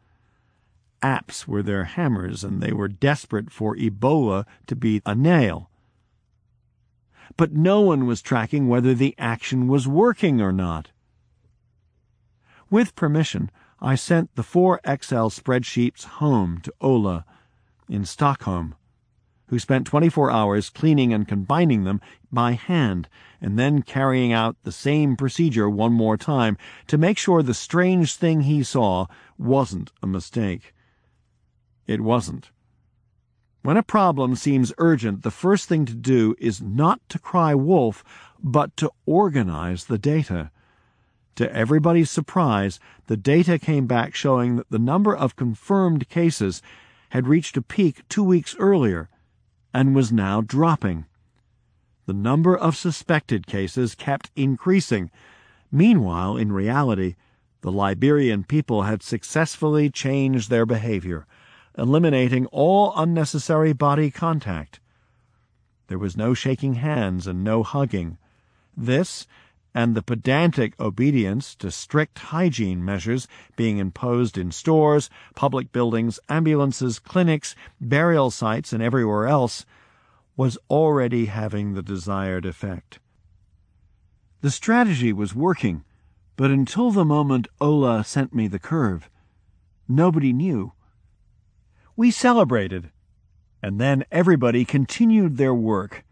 Apps 1.02 1.46
were 1.46 1.62
their 1.62 1.84
hammers, 1.84 2.44
and 2.44 2.62
they 2.62 2.72
were 2.72 2.88
desperate 2.88 3.50
for 3.50 3.76
Ebola 3.76 4.44
to 4.66 4.76
be 4.76 5.02
a 5.04 5.14
nail. 5.14 5.68
but 7.36 7.52
no 7.52 7.80
one 7.80 8.06
was 8.06 8.22
tracking 8.22 8.68
whether 8.68 8.94
the 8.94 9.14
action 9.18 9.68
was 9.68 9.88
working 9.88 10.40
or 10.40 10.52
not. 10.52 10.90
With 12.70 12.94
permission, 12.94 13.50
I 13.80 13.94
sent 13.94 14.34
the 14.34 14.42
four 14.42 14.80
Excel 14.84 15.30
spreadsheets 15.30 16.04
home 16.04 16.60
to 16.62 16.72
Ola 16.80 17.24
in 17.88 18.04
Stockholm, 18.04 18.74
who 19.52 19.58
spent 19.58 19.86
24 19.86 20.30
hours 20.30 20.70
cleaning 20.70 21.12
and 21.12 21.28
combining 21.28 21.84
them 21.84 22.00
by 22.32 22.52
hand 22.52 23.06
and 23.38 23.58
then 23.58 23.82
carrying 23.82 24.32
out 24.32 24.56
the 24.62 24.72
same 24.72 25.14
procedure 25.14 25.68
one 25.68 25.92
more 25.92 26.16
time 26.16 26.56
to 26.86 26.96
make 26.96 27.18
sure 27.18 27.42
the 27.42 27.52
strange 27.52 28.14
thing 28.14 28.40
he 28.40 28.62
saw 28.62 29.04
wasn't 29.36 29.92
a 30.02 30.06
mistake. 30.06 30.72
It 31.86 32.00
wasn't. 32.00 32.50
When 33.60 33.76
a 33.76 33.82
problem 33.82 34.36
seems 34.36 34.72
urgent, 34.78 35.22
the 35.22 35.30
first 35.30 35.68
thing 35.68 35.84
to 35.84 35.94
do 35.94 36.34
is 36.38 36.62
not 36.62 37.06
to 37.10 37.18
cry 37.18 37.54
wolf, 37.54 38.02
but 38.42 38.74
to 38.78 38.90
organize 39.04 39.84
the 39.84 39.98
data. 39.98 40.50
To 41.34 41.54
everybody's 41.54 42.10
surprise, 42.10 42.80
the 43.06 43.18
data 43.18 43.58
came 43.58 43.86
back 43.86 44.14
showing 44.14 44.56
that 44.56 44.70
the 44.70 44.78
number 44.78 45.14
of 45.14 45.36
confirmed 45.36 46.08
cases 46.08 46.62
had 47.10 47.28
reached 47.28 47.58
a 47.58 47.60
peak 47.60 48.08
two 48.08 48.24
weeks 48.24 48.56
earlier 48.58 49.10
and 49.72 49.94
was 49.94 50.12
now 50.12 50.40
dropping. 50.40 51.06
The 52.06 52.12
number 52.12 52.56
of 52.56 52.76
suspected 52.76 53.46
cases 53.46 53.94
kept 53.94 54.30
increasing. 54.36 55.10
Meanwhile, 55.70 56.36
in 56.36 56.52
reality, 56.52 57.14
the 57.60 57.72
Liberian 57.72 58.44
people 58.44 58.82
had 58.82 59.02
successfully 59.02 59.88
changed 59.88 60.50
their 60.50 60.66
behavior 60.66 61.26
eliminating 61.76 62.46
all 62.46 62.92
unnecessary 62.96 63.72
body 63.72 64.10
contact. 64.10 64.80
There 65.88 65.98
was 65.98 66.16
no 66.16 66.34
shaking 66.34 66.74
hands 66.74 67.26
and 67.26 67.42
no 67.42 67.62
hugging. 67.62 68.18
This, 68.76 69.26
and 69.74 69.94
the 69.94 70.02
pedantic 70.02 70.78
obedience 70.78 71.54
to 71.54 71.70
strict 71.70 72.18
hygiene 72.18 72.84
measures 72.84 73.26
being 73.56 73.78
imposed 73.78 74.36
in 74.36 74.50
stores, 74.52 75.08
public 75.34 75.72
buildings, 75.72 76.20
ambulances, 76.28 76.98
clinics, 76.98 77.54
burial 77.80 78.30
sites, 78.30 78.72
and 78.72 78.82
everywhere 78.82 79.26
else, 79.26 79.64
was 80.36 80.58
already 80.68 81.26
having 81.26 81.74
the 81.74 81.82
desired 81.82 82.44
effect. 82.44 82.98
The 84.40 84.50
strategy 84.50 85.12
was 85.12 85.34
working, 85.34 85.84
but 86.36 86.50
until 86.50 86.90
the 86.90 87.04
moment 87.04 87.48
Ola 87.60 88.04
sent 88.04 88.34
me 88.34 88.48
the 88.48 88.58
curve, 88.58 89.08
nobody 89.88 90.32
knew 90.32 90.72
we 91.94 92.10
celebrated, 92.10 92.90
and 93.62 93.80
then 93.80 94.04
everybody 94.10 94.64
continued 94.64 95.36
their 95.36 95.54
work, 95.54 96.04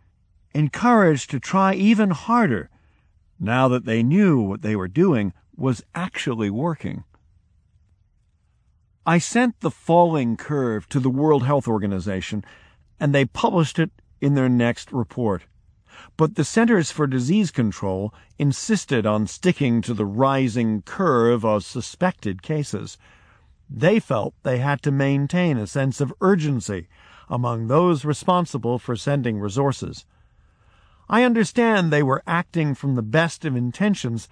encouraged 0.54 1.30
to 1.30 1.40
try 1.40 1.74
even 1.74 2.10
harder 2.10 2.70
now 3.40 3.66
that 3.68 3.86
they 3.86 4.02
knew 4.02 4.40
what 4.40 4.62
they 4.62 4.76
were 4.76 4.88
doing 4.88 5.32
was 5.56 5.82
actually 5.94 6.50
working. 6.50 7.04
I 9.06 9.18
sent 9.18 9.60
the 9.60 9.70
falling 9.70 10.36
curve 10.36 10.88
to 10.90 11.00
the 11.00 11.10
World 11.10 11.44
Health 11.44 11.66
Organization, 11.66 12.44
and 13.00 13.14
they 13.14 13.24
published 13.24 13.78
it 13.78 13.90
in 14.20 14.34
their 14.34 14.48
next 14.48 14.92
report. 14.92 15.44
But 16.16 16.34
the 16.34 16.44
Centers 16.44 16.90
for 16.90 17.06
Disease 17.06 17.50
Control 17.50 18.14
insisted 18.38 19.06
on 19.06 19.26
sticking 19.26 19.80
to 19.82 19.94
the 19.94 20.06
rising 20.06 20.82
curve 20.82 21.44
of 21.44 21.64
suspected 21.64 22.42
cases. 22.42 22.98
They 23.68 24.00
felt 24.00 24.34
they 24.42 24.58
had 24.58 24.82
to 24.82 24.90
maintain 24.90 25.56
a 25.56 25.66
sense 25.66 26.00
of 26.00 26.14
urgency 26.20 26.88
among 27.28 27.68
those 27.68 28.04
responsible 28.04 28.78
for 28.78 28.96
sending 28.96 29.38
resources. 29.38 30.04
I 31.12 31.24
understand 31.24 31.92
they 31.92 32.04
were 32.04 32.22
acting 32.24 32.72
from 32.76 32.94
the 32.94 33.02
best 33.02 33.44
of 33.44 33.56
intentions, 33.56 34.28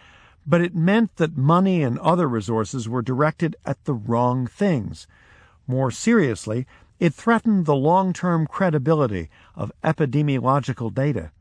but 0.46 0.60
it 0.60 0.76
meant 0.76 1.16
that 1.16 1.36
money 1.36 1.82
and 1.82 1.98
other 1.98 2.28
resources 2.28 2.88
were 2.88 3.02
directed 3.02 3.56
at 3.66 3.82
the 3.84 3.94
wrong 3.94 4.46
things. 4.46 5.08
More 5.66 5.90
seriously, 5.90 6.68
it 7.00 7.14
threatened 7.14 7.66
the 7.66 7.74
long 7.74 8.12
term 8.12 8.46
credibility 8.46 9.28
of 9.56 9.72
epidemiological 9.82 10.94
data. 10.94 11.32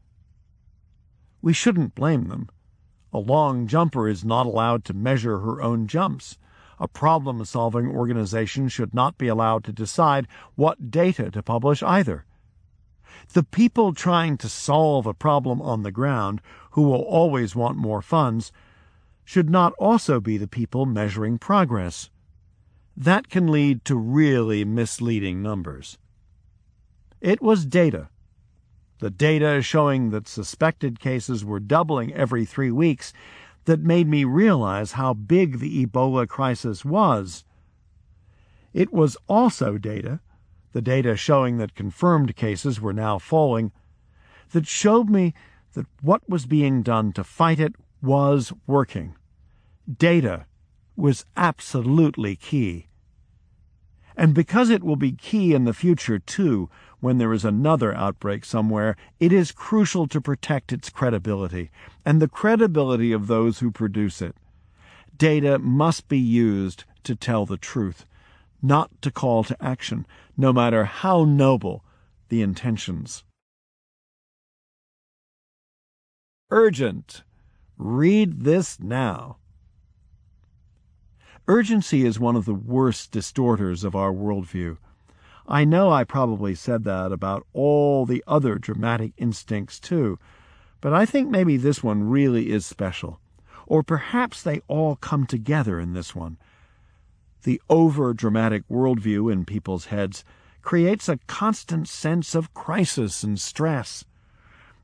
We 1.43 1.53
shouldn't 1.53 1.93
blame 1.93 2.29
them. 2.29 2.49
A 3.13 3.19
long 3.19 3.67
jumper 3.67 4.07
is 4.07 4.25
not 4.25 4.47
allowed 4.47 4.83
to 4.85 4.95
measure 4.95 5.37
her 5.37 5.61
own 5.61 5.85
jumps. 5.85 6.39
A 6.79 6.87
problem 6.87 7.45
solving 7.45 7.87
organization 7.87 8.69
should 8.69 8.91
not 8.91 9.19
be 9.19 9.27
allowed 9.27 9.65
to 9.65 9.71
decide 9.71 10.27
what 10.55 10.89
data 10.89 11.29
to 11.29 11.43
publish 11.43 11.83
either. 11.83 12.25
The 13.33 13.43
people 13.43 13.93
trying 13.93 14.37
to 14.37 14.49
solve 14.49 15.05
a 15.05 15.13
problem 15.13 15.61
on 15.61 15.83
the 15.83 15.91
ground, 15.91 16.41
who 16.71 16.83
will 16.83 17.01
always 17.01 17.55
want 17.55 17.77
more 17.77 18.01
funds, 18.01 18.51
should 19.25 19.49
not 19.49 19.73
also 19.73 20.19
be 20.19 20.37
the 20.37 20.47
people 20.47 20.85
measuring 20.85 21.37
progress. 21.37 22.09
That 22.95 23.29
can 23.29 23.51
lead 23.51 23.83
to 23.85 23.95
really 23.95 24.63
misleading 24.63 25.41
numbers. 25.41 25.97
It 27.19 27.41
was 27.41 27.65
data. 27.65 28.09
The 28.99 29.09
data 29.09 29.61
showing 29.61 30.09
that 30.11 30.27
suspected 30.27 30.99
cases 30.99 31.45
were 31.45 31.59
doubling 31.59 32.13
every 32.13 32.45
three 32.45 32.71
weeks 32.71 33.13
that 33.65 33.81
made 33.81 34.07
me 34.07 34.23
realize 34.23 34.93
how 34.93 35.13
big 35.13 35.59
the 35.59 35.85
Ebola 35.85 36.27
crisis 36.27 36.85
was. 36.85 37.43
It 38.73 38.93
was 38.93 39.17
also 39.27 39.77
data, 39.77 40.21
the 40.73 40.81
data 40.81 41.15
showing 41.15 41.57
that 41.57 41.75
confirmed 41.75 42.35
cases 42.35 42.79
were 42.81 42.93
now 42.93 43.17
falling, 43.17 43.71
that 44.51 44.67
showed 44.67 45.09
me 45.09 45.33
that 45.73 45.85
what 46.01 46.27
was 46.29 46.45
being 46.45 46.81
done 46.81 47.11
to 47.13 47.23
fight 47.23 47.59
it 47.59 47.73
was 48.01 48.53
working. 48.65 49.15
Data 49.97 50.45
was 50.95 51.25
absolutely 51.35 52.35
key. 52.35 52.87
And 54.15 54.33
because 54.33 54.71
it 54.71 54.83
will 54.83 54.95
be 54.95 55.11
key 55.11 55.53
in 55.53 55.65
the 55.65 55.73
future, 55.73 56.17
too, 56.17 56.69
when 56.99 57.19
there 57.19 57.33
is 57.33 57.45
another 57.45 57.93
outbreak 57.93 58.43
somewhere, 58.43 58.95
it 59.19 59.31
is 59.31 59.51
crucial 59.51 60.07
to 60.07 60.19
protect 60.19 60.73
its 60.73 60.89
credibility 60.89 61.69
and 62.03 62.19
the 62.19 62.27
credibility 62.27 63.11
of 63.11 63.27
those 63.27 63.59
who 63.59 63.69
produce 63.69 64.21
it. 64.21 64.35
Data 65.15 65.59
must 65.59 66.07
be 66.07 66.17
used 66.17 66.85
to 67.03 67.15
tell 67.15 67.45
the 67.45 67.57
truth, 67.57 68.05
not 68.61 69.01
to 69.01 69.11
call 69.11 69.43
to 69.43 69.63
action, 69.63 70.05
no 70.35 70.51
matter 70.51 70.85
how 70.85 71.23
noble 71.23 71.83
the 72.29 72.41
intentions. 72.41 73.23
Urgent. 76.49 77.23
Read 77.77 78.43
this 78.43 78.79
now. 78.79 79.37
Urgency 81.47 82.05
is 82.05 82.19
one 82.19 82.35
of 82.35 82.45
the 82.45 82.53
worst 82.53 83.11
distorters 83.11 83.83
of 83.83 83.95
our 83.95 84.11
worldview. 84.11 84.77
I 85.47 85.63
know 85.63 85.91
I 85.91 86.03
probably 86.03 86.55
said 86.55 86.83
that 86.83 87.11
about 87.13 87.45
all 87.53 88.05
the 88.05 88.23
other 88.27 88.55
dramatic 88.55 89.13
instincts 89.17 89.79
too, 89.79 90.19
but 90.81 90.93
I 90.93 91.05
think 91.05 91.29
maybe 91.29 91.55
this 91.55 91.81
one 91.83 92.09
really 92.09 92.51
is 92.51 92.65
special. 92.65 93.21
Or 93.65 93.83
perhaps 93.83 94.41
they 94.41 94.61
all 94.67 94.95
come 94.97 95.25
together 95.25 95.79
in 95.79 95.93
this 95.93 96.13
one. 96.15 96.37
The 97.43 97.61
over 97.69 98.13
dramatic 98.13 98.67
worldview 98.67 99.31
in 99.31 99.45
people's 99.45 99.85
heads 99.85 100.23
creates 100.61 101.07
a 101.07 101.19
constant 101.27 101.87
sense 101.87 102.35
of 102.35 102.53
crisis 102.53 103.23
and 103.23 103.39
stress. 103.39 104.03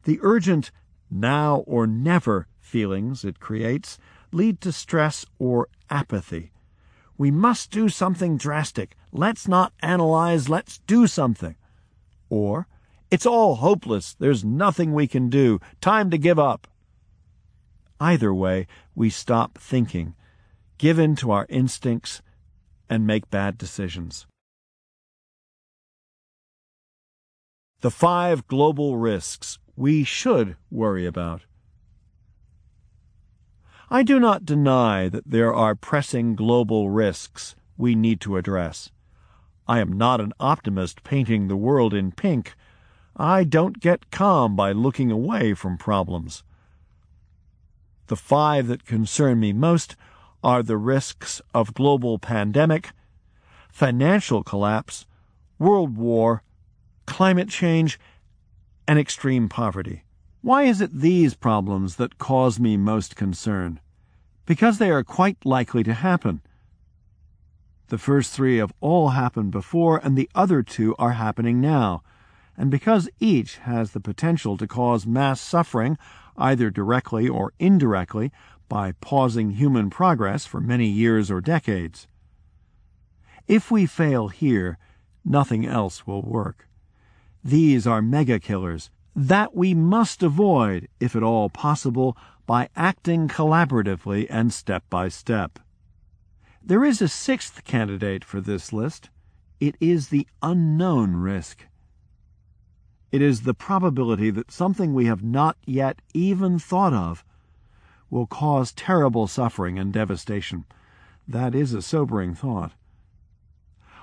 The 0.04 0.20
urgent 0.22 0.72
now 1.10 1.58
or 1.68 1.86
never 1.88 2.48
feelings 2.60 3.26
it 3.26 3.40
creates 3.40 3.98
lead 4.32 4.62
to 4.62 4.72
stress 4.72 5.26
or 5.40 5.68
apathy. 5.90 6.52
We 7.18 7.32
must 7.32 7.70
do 7.70 7.90
something 7.90 8.38
drastic. 8.38 8.96
Let's 9.12 9.48
not 9.48 9.74
analyze, 9.82 10.50
let's 10.50 10.80
do 10.80 11.06
something. 11.06 11.56
Or, 12.30 12.68
it's 13.12 13.28
all 13.28 13.56
hopeless. 13.56 14.16
There's 14.18 14.44
nothing 14.44 14.94
we 14.94 15.08
can 15.08 15.30
do. 15.30 15.60
Time 15.82 16.10
to 16.10 16.18
give 16.18 16.40
up. 16.40 16.68
Either 18.00 18.34
way, 18.34 18.68
we 18.96 19.10
stop 19.10 19.58
thinking, 19.60 20.16
give 20.80 20.98
in 20.98 21.16
to 21.18 21.32
our 21.32 21.46
instincts, 21.48 22.22
and 22.90 23.08
make 23.08 23.30
bad 23.30 23.58
decisions. 23.58 24.26
The 27.82 27.92
five 27.92 28.48
global 28.48 28.98
risks 28.98 29.60
we 29.76 30.04
should 30.04 30.56
worry 30.72 31.06
about. 31.06 31.42
I 33.90 34.04
do 34.04 34.20
not 34.20 34.46
deny 34.46 35.10
that 35.10 35.30
there 35.30 35.54
are 35.54 35.76
pressing 35.76 36.36
global 36.36 36.90
risks 36.90 37.56
we 37.78 37.94
need 37.94 38.22
to 38.22 38.38
address. 38.38 38.90
I 39.68 39.80
am 39.80 39.94
not 39.94 40.20
an 40.20 40.34
optimist 40.40 41.04
painting 41.04 41.48
the 41.48 41.56
world 41.56 41.94
in 41.94 42.12
pink. 42.12 42.56
I 43.16 43.44
don't 43.44 43.80
get 43.80 44.12
calm 44.12 44.56
by 44.56 44.72
looking 44.72 45.12
away 45.12 45.54
from 45.54 45.78
problems. 45.78 46.44
The 48.08 48.16
five 48.16 48.68
that 48.68 48.86
concern 48.86 49.40
me 49.40 49.54
most 49.54 49.96
are 50.44 50.62
the 50.62 50.78
risks 50.78 51.42
of 51.54 51.74
global 51.74 52.20
pandemic, 52.20 52.92
financial 53.72 54.44
collapse, 54.44 55.06
world 55.58 55.98
war, 55.98 56.44
climate 57.06 57.50
change, 57.50 58.00
and 58.88 59.00
extreme 59.00 59.48
poverty. 59.48 60.04
Why 60.42 60.64
is 60.64 60.82
it 60.82 61.00
these 61.00 61.36
problems 61.36 61.96
that 61.96 62.18
cause 62.18 62.60
me 62.60 62.76
most 62.76 63.16
concern? 63.16 63.80
Because 64.46 64.78
they 64.78 64.92
are 64.92 65.04
quite 65.04 65.46
likely 65.46 65.84
to 65.84 65.94
happen. 65.94 66.42
The 67.88 67.98
first 67.98 68.34
three 68.34 68.58
have 68.58 68.74
all 68.82 69.10
happened 69.10 69.52
before, 69.52 70.02
and 70.04 70.18
the 70.18 70.30
other 70.36 70.64
two 70.64 70.96
are 71.00 71.12
happening 71.12 71.62
now. 71.62 72.04
And 72.58 72.70
because 72.70 73.10
each 73.20 73.58
has 73.58 73.92
the 73.92 74.00
potential 74.00 74.58
to 74.58 74.68
cause 74.68 75.08
mass 75.08 75.40
suffering, 75.40 75.98
either 76.38 76.70
directly 76.70 77.28
or 77.28 77.54
indirectly, 77.60 78.32
by 78.74 78.92
pausing 78.94 79.52
human 79.52 79.88
progress 79.88 80.48
for 80.48 80.60
many 80.60 80.88
years 80.88 81.30
or 81.30 81.40
decades. 81.40 82.08
If 83.48 83.70
we 83.70 83.86
fail 83.86 84.30
here, 84.30 84.80
nothing 85.24 85.64
else 85.64 86.08
will 86.08 86.24
work. 86.24 86.68
These 87.44 87.86
are 87.86 88.02
mega 88.02 88.40
killers 88.40 88.90
that 89.16 89.56
we 89.56 89.76
must 89.76 90.24
avoid, 90.24 90.88
if 91.00 91.16
at 91.16 91.22
all 91.22 91.52
possible, 91.52 92.18
by 92.48 92.68
acting 92.76 93.28
collaboratively 93.28 94.26
and 94.28 94.52
step 94.52 94.84
by 94.90 95.08
step. 95.08 95.60
There 96.64 96.84
is 96.84 97.00
a 97.00 97.08
sixth 97.08 97.64
candidate 97.66 98.26
for 98.26 98.42
this 98.42 98.74
list. 98.74 99.12
It 99.60 99.76
is 99.80 100.08
the 100.08 100.26
unknown 100.42 101.18
risk. 101.18 101.68
It 103.12 103.22
is 103.22 103.44
the 103.44 103.54
probability 103.54 104.32
that 104.32 104.52
something 104.52 104.96
we 104.96 105.06
have 105.06 105.22
not 105.24 105.58
yet 105.64 106.02
even 106.16 106.58
thought 106.58 106.94
of 106.94 107.24
will 108.14 108.28
cause 108.28 108.72
terrible 108.72 109.26
suffering 109.26 109.80
and 109.80 109.92
devastation. 109.92 110.66
That 111.28 111.56
is 111.56 111.74
a 111.74 111.82
sobering 111.82 112.36
thought. 112.36 112.74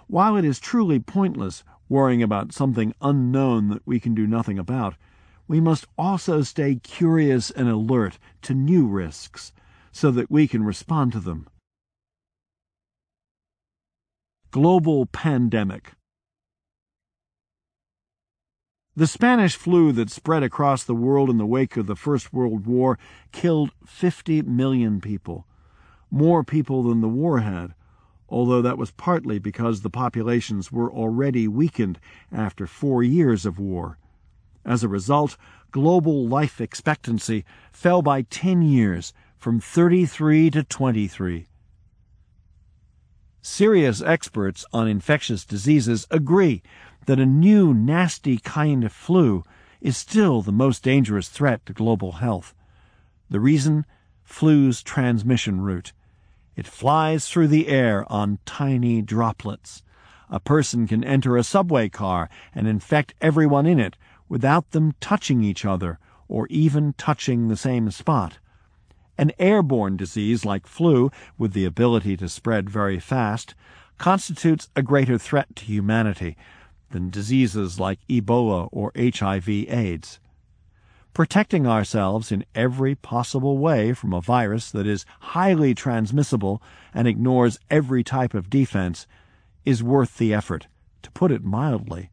While 0.08 0.36
it 0.36 0.44
is 0.44 0.58
truly 0.58 0.98
pointless 0.98 1.62
worrying 1.88 2.20
about 2.20 2.52
something 2.52 2.92
unknown 3.00 3.68
that 3.68 3.86
we 3.86 4.00
can 4.00 4.12
do 4.12 4.26
nothing 4.26 4.58
about, 4.58 4.96
we 5.46 5.60
must 5.60 5.86
also 5.96 6.42
stay 6.42 6.74
curious 6.74 7.52
and 7.52 7.68
alert 7.68 8.18
to 8.42 8.52
new 8.52 8.84
risks 8.88 9.52
so 9.92 10.10
that 10.10 10.28
we 10.30 10.48
can 10.48 10.64
respond 10.64 11.12
to 11.12 11.20
them. 11.20 11.46
Global 14.50 15.06
Pandemic 15.06 15.92
The 19.00 19.06
Spanish 19.06 19.56
flu 19.56 19.92
that 19.92 20.10
spread 20.10 20.42
across 20.42 20.84
the 20.84 20.94
world 20.94 21.30
in 21.30 21.38
the 21.38 21.46
wake 21.46 21.78
of 21.78 21.86
the 21.86 21.96
First 21.96 22.34
World 22.34 22.66
War 22.66 22.98
killed 23.32 23.70
50 23.86 24.42
million 24.42 25.00
people, 25.00 25.46
more 26.10 26.44
people 26.44 26.82
than 26.82 27.00
the 27.00 27.08
war 27.08 27.38
had, 27.38 27.72
although 28.28 28.60
that 28.60 28.76
was 28.76 28.90
partly 28.90 29.38
because 29.38 29.80
the 29.80 29.88
populations 29.88 30.70
were 30.70 30.92
already 30.92 31.48
weakened 31.48 31.98
after 32.30 32.66
four 32.66 33.02
years 33.02 33.46
of 33.46 33.58
war. 33.58 33.96
As 34.66 34.84
a 34.84 34.88
result, 34.88 35.38
global 35.70 36.28
life 36.28 36.60
expectancy 36.60 37.46
fell 37.72 38.02
by 38.02 38.20
10 38.20 38.60
years, 38.60 39.14
from 39.38 39.60
33 39.60 40.50
to 40.50 40.62
23. 40.62 41.46
Serious 43.40 44.02
experts 44.02 44.66
on 44.70 44.86
infectious 44.86 45.46
diseases 45.46 46.06
agree 46.10 46.62
that 47.10 47.18
a 47.18 47.26
new 47.26 47.74
nasty 47.74 48.38
kind 48.38 48.84
of 48.84 48.92
flu 48.92 49.42
is 49.80 49.96
still 49.96 50.42
the 50.42 50.52
most 50.52 50.84
dangerous 50.84 51.28
threat 51.28 51.66
to 51.66 51.72
global 51.72 52.12
health. 52.12 52.54
The 53.28 53.40
reason? 53.40 53.84
Flu's 54.22 54.80
transmission 54.80 55.60
route. 55.60 55.92
It 56.54 56.68
flies 56.68 57.28
through 57.28 57.48
the 57.48 57.66
air 57.66 58.04
on 58.08 58.38
tiny 58.46 59.02
droplets. 59.02 59.82
A 60.28 60.38
person 60.38 60.86
can 60.86 61.02
enter 61.02 61.36
a 61.36 61.42
subway 61.42 61.88
car 61.88 62.30
and 62.54 62.68
infect 62.68 63.14
everyone 63.20 63.66
in 63.66 63.80
it 63.80 63.96
without 64.28 64.70
them 64.70 64.92
touching 65.00 65.42
each 65.42 65.64
other 65.64 65.98
or 66.28 66.46
even 66.46 66.92
touching 66.92 67.48
the 67.48 67.56
same 67.56 67.90
spot. 67.90 68.38
An 69.18 69.32
airborne 69.36 69.96
disease 69.96 70.44
like 70.44 70.64
flu, 70.64 71.10
with 71.36 71.54
the 71.54 71.64
ability 71.64 72.16
to 72.18 72.28
spread 72.28 72.70
very 72.70 73.00
fast, 73.00 73.56
constitutes 73.98 74.68
a 74.76 74.82
greater 74.84 75.18
threat 75.18 75.56
to 75.56 75.64
humanity 75.64 76.36
than 76.90 77.10
diseases 77.10 77.80
like 77.80 78.06
Ebola 78.08 78.68
or 78.72 78.92
HIV/AIDS. 78.96 80.20
Protecting 81.12 81.66
ourselves 81.66 82.30
in 82.30 82.44
every 82.54 82.94
possible 82.94 83.58
way 83.58 83.92
from 83.92 84.12
a 84.12 84.20
virus 84.20 84.70
that 84.70 84.86
is 84.86 85.04
highly 85.20 85.74
transmissible 85.74 86.62
and 86.94 87.08
ignores 87.08 87.58
every 87.68 88.04
type 88.04 88.34
of 88.34 88.48
defense 88.48 89.06
is 89.64 89.82
worth 89.82 90.18
the 90.18 90.32
effort, 90.32 90.68
to 91.02 91.10
put 91.10 91.32
it 91.32 91.42
mildly. 91.44 92.10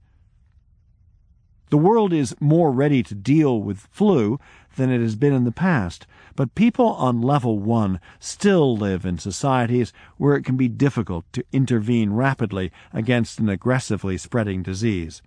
The 1.70 1.78
world 1.78 2.14
is 2.14 2.36
more 2.40 2.72
ready 2.72 3.04
to 3.04 3.14
deal 3.14 3.62
with 3.62 3.88
flu 3.92 4.40
than 4.78 4.90
it 4.90 5.02
has 5.02 5.16
been 5.16 5.34
in 5.34 5.44
the 5.44 5.52
past, 5.52 6.08
but 6.38 6.54
people 6.54 6.86
on 6.94 7.20
level 7.20 7.58
one 7.58 8.00
still 8.20 8.78
live 8.78 9.06
in 9.06 9.18
societies 9.18 9.92
where 10.18 10.36
it 10.36 10.44
can 10.44 10.56
be 10.56 10.70
difficult 10.70 11.26
to 11.34 11.44
intervene 11.52 12.12
rapidly 12.12 12.72
against 12.94 13.40
an 13.40 13.50
aggressively 13.50 14.18
spreading 14.20 14.62
disease. 14.62 15.24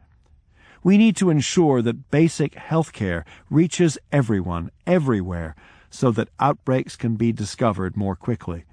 We 0.84 0.96
need 0.96 1.16
to 1.16 1.28
ensure 1.28 1.82
that 1.82 2.12
basic 2.12 2.54
health 2.54 2.92
care 2.92 3.24
reaches 3.50 3.98
everyone, 4.12 4.70
everywhere, 4.86 5.56
so 5.90 6.12
that 6.12 6.30
outbreaks 6.38 6.94
can 6.94 7.16
be 7.16 7.32
discovered 7.32 7.96
more 7.96 8.14
quickly. 8.14 8.64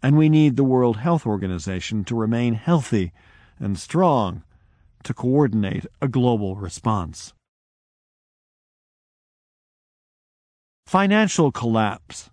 And 0.00 0.16
we 0.16 0.28
need 0.28 0.54
the 0.54 0.62
World 0.62 0.98
Health 0.98 1.26
Organization 1.26 2.04
to 2.04 2.14
remain 2.14 2.54
healthy 2.54 3.12
and 3.58 3.76
strong 3.76 4.44
to 5.02 5.12
coordinate 5.12 5.86
a 6.00 6.06
global 6.06 6.54
response. 6.54 7.32
Financial 10.88 11.52
collapse. 11.52 12.30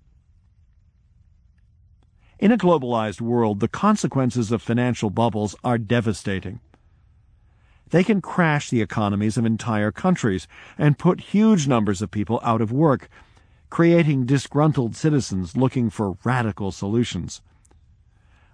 In 2.40 2.54
a 2.54 2.58
globalized 2.58 3.20
world, 3.20 3.60
the 3.60 3.68
consequences 3.68 4.50
of 4.50 4.62
financial 4.62 5.10
bubbles 5.10 5.58
are 5.62 5.78
devastating. 5.78 6.62
They 7.90 8.02
can 8.02 8.22
crash 8.22 8.70
the 8.70 8.82
economies 8.82 9.36
of 9.36 9.46
entire 9.46 9.92
countries 9.92 10.48
and 10.78 10.98
put 10.98 11.36
huge 11.36 11.68
numbers 11.68 12.02
of 12.02 12.12
people 12.12 12.40
out 12.46 12.62
of 12.62 12.72
work, 12.72 13.10
creating 13.70 14.26
disgruntled 14.26 14.96
citizens 14.96 15.58
looking 15.58 15.90
for 15.90 16.18
radical 16.24 16.72
solutions. 16.72 17.42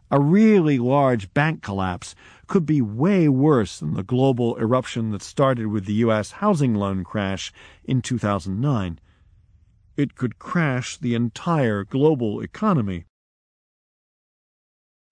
A 0.09 0.19
really 0.19 0.79
large 0.79 1.31
bank 1.35 1.61
collapse 1.61 2.15
could 2.47 2.65
be 2.65 2.81
way 2.81 3.29
worse 3.29 3.77
than 3.77 3.93
the 3.93 4.01
global 4.01 4.57
eruption 4.57 5.11
that 5.11 5.21
started 5.21 5.67
with 5.67 5.85
the 5.85 6.01
U.S. 6.05 6.31
housing 6.31 6.73
loan 6.73 7.03
crash 7.03 7.53
in 7.83 8.01
2009. 8.01 8.99
It 9.97 10.15
could 10.15 10.39
crash 10.39 10.97
the 10.97 11.15
entire 11.15 11.83
global 11.83 12.41
economy. 12.41 13.05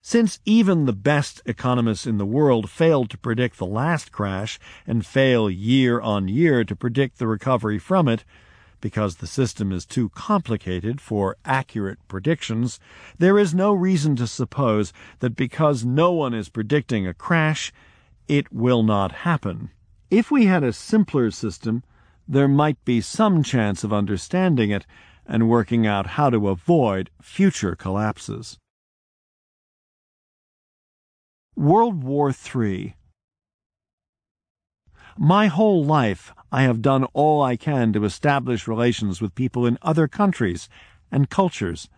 Since 0.02 0.40
even 0.46 0.86
the 0.86 0.94
best 0.94 1.42
economists 1.46 2.08
in 2.08 2.18
the 2.18 2.26
world 2.26 2.70
failed 2.70 3.10
to 3.10 3.18
predict 3.18 3.58
the 3.58 3.66
last 3.66 4.12
crash 4.12 4.58
and 4.88 5.06
fail 5.06 5.50
year 5.50 6.00
on 6.00 6.28
year 6.28 6.64
to 6.64 6.76
predict 6.76 7.20
the 7.20 7.28
recovery 7.28 7.78
from 7.78 8.08
it, 8.08 8.24
because 8.82 9.18
the 9.18 9.28
system 9.28 9.72
is 9.74 9.86
too 9.86 10.10
complicated 10.10 11.02
for 11.02 11.36
accurate 11.44 12.00
predictions, 12.08 12.80
there 13.18 13.38
is 13.38 13.54
no 13.54 13.74
reason 13.74 14.16
to 14.16 14.26
suppose 14.26 14.94
that 15.20 15.36
because 15.36 15.84
no 15.84 16.12
one 16.14 16.34
is 16.34 16.48
predicting 16.48 17.06
a 17.06 17.14
crash, 17.14 17.74
it 18.28 18.52
will 18.54 18.84
not 18.84 19.12
happen. 19.12 19.70
If 20.10 20.32
we 20.32 20.46
had 20.46 20.64
a 20.64 20.74
simpler 20.74 21.30
system, 21.30 21.84
there 22.30 22.48
might 22.48 22.86
be 22.86 23.02
some 23.02 23.42
chance 23.42 23.84
of 23.84 23.92
understanding 23.92 24.70
it 24.70 24.86
and 25.26 25.50
working 25.50 25.88
out 25.88 26.06
how 26.06 26.30
to 26.30 26.48
avoid 26.48 27.10
future 27.22 27.76
collapses. 27.76 28.58
World 31.56 32.04
War 32.04 32.32
III 32.32 32.96
my 35.22 35.48
whole 35.48 35.84
life, 35.84 36.34
I 36.50 36.62
have 36.62 36.82
done 36.82 37.04
all 37.14 37.42
I 37.42 37.58
can 37.58 37.92
to 37.92 38.06
establish 38.06 38.70
relations 38.70 39.20
with 39.20 39.36
people 39.36 39.66
in 39.66 39.78
other 39.82 40.08
countries 40.08 40.70
and 41.12 41.30
cultures. 41.30 41.90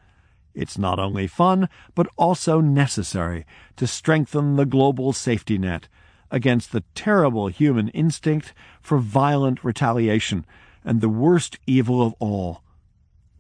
It's 0.55 0.79
not 0.79 0.97
only 0.97 1.27
fun, 1.27 1.69
but 1.93 2.07
also 2.17 2.61
necessary 2.61 3.45
to 3.75 3.85
strengthen 3.85 4.55
the 4.55 4.65
global 4.65 5.13
safety 5.13 5.59
net 5.59 5.87
against 6.31 6.71
the 6.71 6.83
terrible 6.95 7.47
human 7.47 7.89
instinct 7.89 8.53
for 8.81 8.97
violent 8.97 9.63
retaliation 9.63 10.45
and 10.83 11.01
the 11.01 11.09
worst 11.09 11.59
evil 11.67 12.01
of 12.01 12.15
all 12.19 12.63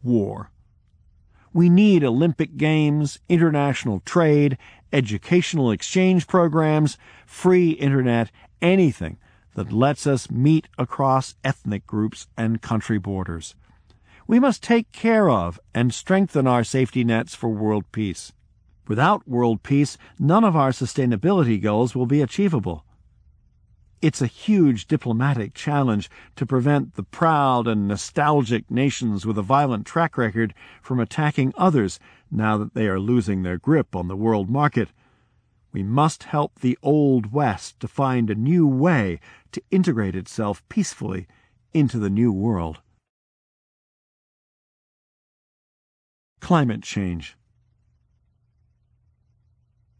war. 0.03 0.51
We 1.53 1.69
need 1.69 2.03
Olympic 2.03 2.55
Games, 2.57 3.19
international 3.27 4.01
trade, 4.01 4.57
educational 4.93 5.71
exchange 5.71 6.27
programs, 6.27 6.97
free 7.25 7.71
internet, 7.71 8.31
anything 8.61 9.17
that 9.55 9.71
lets 9.71 10.07
us 10.07 10.31
meet 10.31 10.67
across 10.77 11.35
ethnic 11.43 11.85
groups 11.85 12.27
and 12.37 12.61
country 12.61 12.97
borders. 12.97 13.55
We 14.27 14.39
must 14.39 14.63
take 14.63 14.91
care 14.93 15.29
of 15.29 15.59
and 15.73 15.93
strengthen 15.93 16.47
our 16.47 16.63
safety 16.63 17.03
nets 17.03 17.35
for 17.35 17.49
world 17.49 17.83
peace. 17.91 18.31
Without 18.91 19.25
world 19.25 19.63
peace, 19.63 19.97
none 20.19 20.43
of 20.43 20.53
our 20.53 20.71
sustainability 20.71 21.61
goals 21.61 21.95
will 21.95 22.05
be 22.05 22.21
achievable. 22.21 22.83
It's 24.01 24.21
a 24.21 24.27
huge 24.27 24.85
diplomatic 24.85 25.53
challenge 25.53 26.09
to 26.35 26.45
prevent 26.45 26.95
the 26.95 27.03
proud 27.03 27.69
and 27.69 27.87
nostalgic 27.87 28.69
nations 28.69 29.25
with 29.25 29.37
a 29.37 29.41
violent 29.41 29.85
track 29.85 30.17
record 30.17 30.53
from 30.81 30.99
attacking 30.99 31.53
others 31.55 31.99
now 32.29 32.57
that 32.57 32.73
they 32.73 32.89
are 32.89 32.99
losing 32.99 33.43
their 33.43 33.57
grip 33.57 33.95
on 33.95 34.09
the 34.09 34.17
world 34.17 34.49
market. 34.49 34.89
We 35.71 35.83
must 35.83 36.23
help 36.23 36.59
the 36.59 36.77
Old 36.83 37.31
West 37.31 37.79
to 37.79 37.87
find 37.87 38.29
a 38.29 38.35
new 38.35 38.67
way 38.67 39.21
to 39.53 39.63
integrate 39.71 40.17
itself 40.17 40.67
peacefully 40.67 41.27
into 41.73 41.97
the 41.97 42.09
new 42.09 42.33
world. 42.33 42.81
Climate 46.41 46.83
change. 46.83 47.37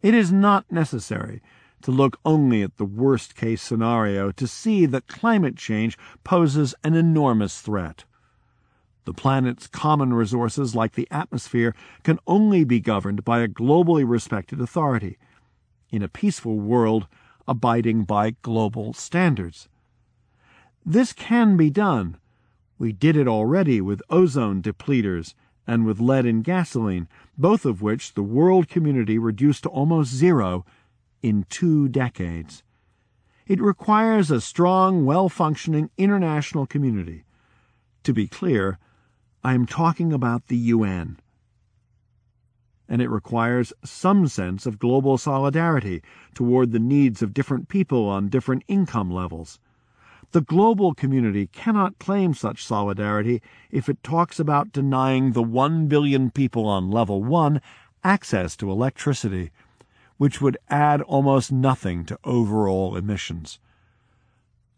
It 0.02 0.14
is 0.14 0.32
not 0.32 0.72
necessary 0.72 1.42
to 1.82 1.92
look 1.92 2.20
only 2.26 2.62
at 2.62 2.78
the 2.78 2.86
worst 2.86 3.36
case 3.36 3.62
scenario 3.62 4.32
to 4.32 4.48
see 4.48 4.86
that 4.88 5.08
climate 5.08 5.56
change 5.56 5.98
poses 6.24 6.76
an 6.84 6.94
enormous 6.94 7.62
threat. 7.62 8.06
The 9.06 9.14
planet's 9.14 9.68
common 9.68 10.14
resources, 10.14 10.76
like 10.76 10.94
the 10.94 11.08
atmosphere, 11.10 11.76
can 12.04 12.20
only 12.28 12.64
be 12.64 12.80
governed 12.80 13.24
by 13.24 13.40
a 13.42 13.48
globally 13.48 14.08
respected 14.08 14.62
authority, 14.62 15.18
in 15.90 16.04
a 16.04 16.08
peaceful 16.08 16.60
world 16.60 17.08
abiding 17.48 18.04
by 18.04 18.36
global 18.44 18.94
standards. 18.94 19.68
This 20.86 21.14
can 21.14 21.58
be 21.58 21.70
done. 21.70 22.18
We 22.78 22.92
did 22.92 23.16
it 23.16 23.28
already 23.28 23.82
with 23.82 24.02
ozone 24.10 24.62
depleters 24.62 25.34
and 25.68 25.86
with 25.86 26.00
lead 26.00 26.26
in 26.26 26.42
gasoline, 26.42 27.08
both 27.38 27.66
of 27.66 27.82
which 27.82 28.14
the 28.14 28.24
world 28.24 28.68
community 28.68 29.18
reduced 29.18 29.64
to 29.64 29.70
almost 29.70 30.12
zero 30.12 30.66
in 31.22 31.46
two 31.50 31.88
decades. 31.88 32.64
It 33.48 33.62
requires 33.62 34.32
a 34.32 34.42
strong, 34.42 35.06
well 35.06 35.30
functioning 35.30 35.90
international 35.98 36.66
community. 36.66 37.26
To 38.04 38.14
be 38.14 38.28
clear, 38.28 38.80
I 39.44 39.54
am 39.54 39.66
talking 39.66 40.14
about 40.14 40.48
the 40.48 40.58
UN. 40.58 41.20
And 42.88 43.02
it 43.02 43.10
requires 43.10 43.74
some 43.84 44.28
sense 44.28 44.66
of 44.66 44.80
global 44.80 45.18
solidarity 45.18 46.02
toward 46.34 46.72
the 46.72 46.80
needs 46.80 47.22
of 47.22 47.34
different 47.34 47.70
people 47.70 48.08
on 48.08 48.30
different 48.30 48.64
income 48.68 49.12
levels. 49.12 49.60
The 50.32 50.42
global 50.42 50.94
community 50.94 51.48
cannot 51.48 52.00
claim 52.00 52.34
such 52.34 52.66
solidarity 52.66 53.42
if 53.70 53.90
it 53.90 54.02
talks 54.02 54.40
about 54.40 54.72
denying 54.72 55.34
the 55.34 55.44
1 55.44 55.88
billion 55.88 56.32
people 56.32 56.68
on 56.68 56.90
level 56.90 57.22
1 57.22 57.62
access 58.04 58.56
to 58.58 58.72
electricity, 58.72 59.52
which 60.16 60.40
would 60.40 60.58
add 60.70 61.02
almost 61.02 61.52
nothing 61.52 62.06
to 62.06 62.18
overall 62.24 62.96
emissions. 62.96 63.60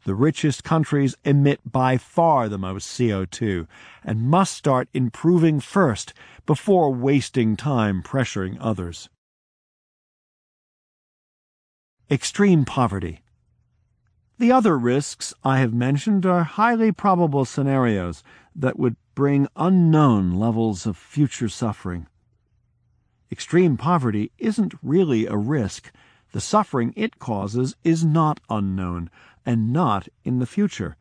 The 0.05 0.15
richest 0.15 0.63
countries 0.63 1.15
emit 1.23 1.59
by 1.71 1.97
far 1.97 2.49
the 2.49 2.57
most 2.57 2.87
CO2 2.87 3.67
and 4.03 4.23
must 4.23 4.53
start 4.53 4.89
improving 4.93 5.59
first 5.59 6.13
before 6.47 6.91
wasting 6.91 7.55
time 7.55 8.01
pressuring 8.01 8.57
others. 8.59 9.07
Extreme 12.09 12.65
poverty. 12.65 13.22
The 14.39 14.51
other 14.51 14.77
risks 14.77 15.33
I 15.43 15.59
have 15.59 15.73
mentioned 15.73 16.25
are 16.25 16.43
highly 16.43 16.91
probable 16.91 17.45
scenarios 17.45 18.23
that 18.55 18.79
would 18.79 18.95
bring 19.13 19.47
unknown 19.55 20.33
levels 20.33 20.87
of 20.87 20.97
future 20.97 21.47
suffering. 21.47 22.07
Extreme 23.31 23.77
poverty 23.77 24.31
isn't 24.39 24.73
really 24.81 25.27
a 25.27 25.37
risk. 25.37 25.91
The 26.31 26.41
suffering 26.41 26.93
it 26.95 27.19
causes 27.19 27.75
is 27.83 28.03
not 28.03 28.39
unknown 28.49 29.11
and 29.45 29.71
not 29.71 30.07
in 30.23 30.39
the 30.39 30.47
future. 30.47 30.97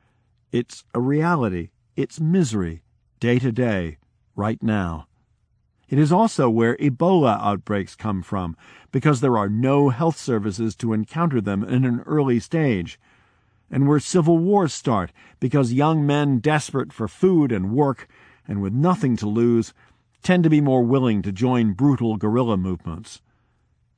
It's 0.50 0.84
a 0.94 1.00
reality. 1.00 1.70
It's 1.96 2.20
misery, 2.20 2.82
day 3.18 3.38
to 3.38 3.50
day, 3.50 3.96
right 4.36 4.62
now. 4.62 5.08
It 5.88 5.98
is 5.98 6.12
also 6.12 6.50
where 6.50 6.76
Ebola 6.76 7.38
outbreaks 7.42 7.94
come 7.96 8.22
from, 8.22 8.56
because 8.92 9.20
there 9.20 9.36
are 9.38 9.48
no 9.48 9.88
health 9.88 10.18
services 10.18 10.76
to 10.76 10.92
encounter 10.92 11.40
them 11.40 11.64
in 11.64 11.84
an 11.84 12.00
early 12.06 12.38
stage 12.38 12.98
and 13.72 13.88
where 13.88 13.98
civil 13.98 14.38
wars 14.38 14.74
start 14.74 15.10
because 15.40 15.72
young 15.72 16.06
men 16.06 16.38
desperate 16.38 16.92
for 16.92 17.08
food 17.08 17.50
and 17.50 17.72
work 17.72 18.06
and 18.46 18.60
with 18.60 18.74
nothing 18.74 19.16
to 19.16 19.26
lose 19.26 19.72
tend 20.22 20.44
to 20.44 20.50
be 20.50 20.60
more 20.60 20.84
willing 20.84 21.22
to 21.22 21.32
join 21.32 21.72
brutal 21.72 22.16
guerrilla 22.16 22.56
movements. 22.56 23.22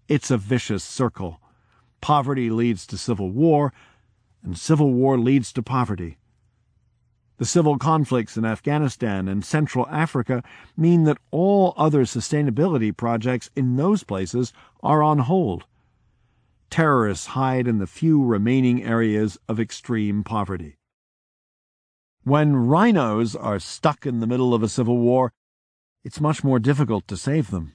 It's 0.08 0.30
a 0.30 0.38
vicious 0.38 0.84
circle. 0.84 1.40
Poverty 2.00 2.50
leads 2.50 2.86
to 2.86 2.96
civil 2.96 3.30
war, 3.30 3.72
and 4.42 4.56
civil 4.56 4.92
war 4.92 5.18
leads 5.18 5.52
to 5.54 5.62
poverty. 5.62 6.18
The 7.38 7.44
civil 7.44 7.78
conflicts 7.78 8.36
in 8.36 8.44
Afghanistan 8.44 9.26
and 9.26 9.44
Central 9.44 9.88
Africa 9.88 10.44
mean 10.76 11.04
that 11.04 11.18
all 11.32 11.74
other 11.76 12.04
sustainability 12.04 12.96
projects 12.96 13.50
in 13.56 13.76
those 13.76 14.04
places 14.04 14.52
are 14.82 15.02
on 15.02 15.18
hold 15.18 15.64
terrorists 16.70 17.26
hide 17.26 17.68
in 17.68 17.78
the 17.78 17.86
few 17.86 18.24
remaining 18.24 18.82
areas 18.82 19.38
of 19.48 19.60
extreme 19.60 20.24
poverty. 20.24 20.76
When 22.24 22.56
rhinos 22.56 23.36
are 23.36 23.58
stuck 23.58 24.06
in 24.06 24.20
the 24.20 24.26
middle 24.26 24.54
of 24.54 24.62
a 24.62 24.68
civil 24.68 24.98
war, 24.98 25.32
it's 26.04 26.20
much 26.20 26.42
more 26.42 26.58
difficult 26.58 27.06
to 27.08 27.16
save 27.16 27.50
them. 27.50 27.74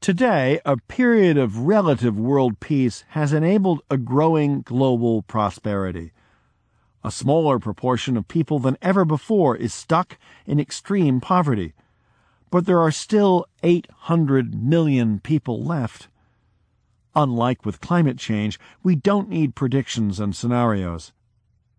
Today, 0.00 0.60
a 0.64 0.76
period 0.76 1.36
of 1.36 1.60
relative 1.60 2.18
world 2.18 2.60
peace 2.60 3.04
has 3.08 3.32
enabled 3.32 3.82
a 3.90 3.96
growing 3.96 4.62
global 4.62 5.22
prosperity. 5.22 6.12
A 7.02 7.10
smaller 7.10 7.58
proportion 7.58 8.16
of 8.16 8.28
people 8.28 8.58
than 8.58 8.76
ever 8.82 9.04
before 9.04 9.56
is 9.56 9.72
stuck 9.72 10.18
in 10.44 10.60
extreme 10.60 11.20
poverty, 11.20 11.72
but 12.50 12.66
there 12.66 12.80
are 12.80 12.90
still 12.90 13.46
800 13.62 14.54
million 14.54 15.20
people 15.20 15.62
left. 15.62 16.08
Unlike 17.18 17.64
with 17.64 17.80
climate 17.80 18.18
change, 18.18 18.60
we 18.82 18.94
don't 18.94 19.30
need 19.30 19.54
predictions 19.54 20.20
and 20.20 20.36
scenarios. 20.36 21.14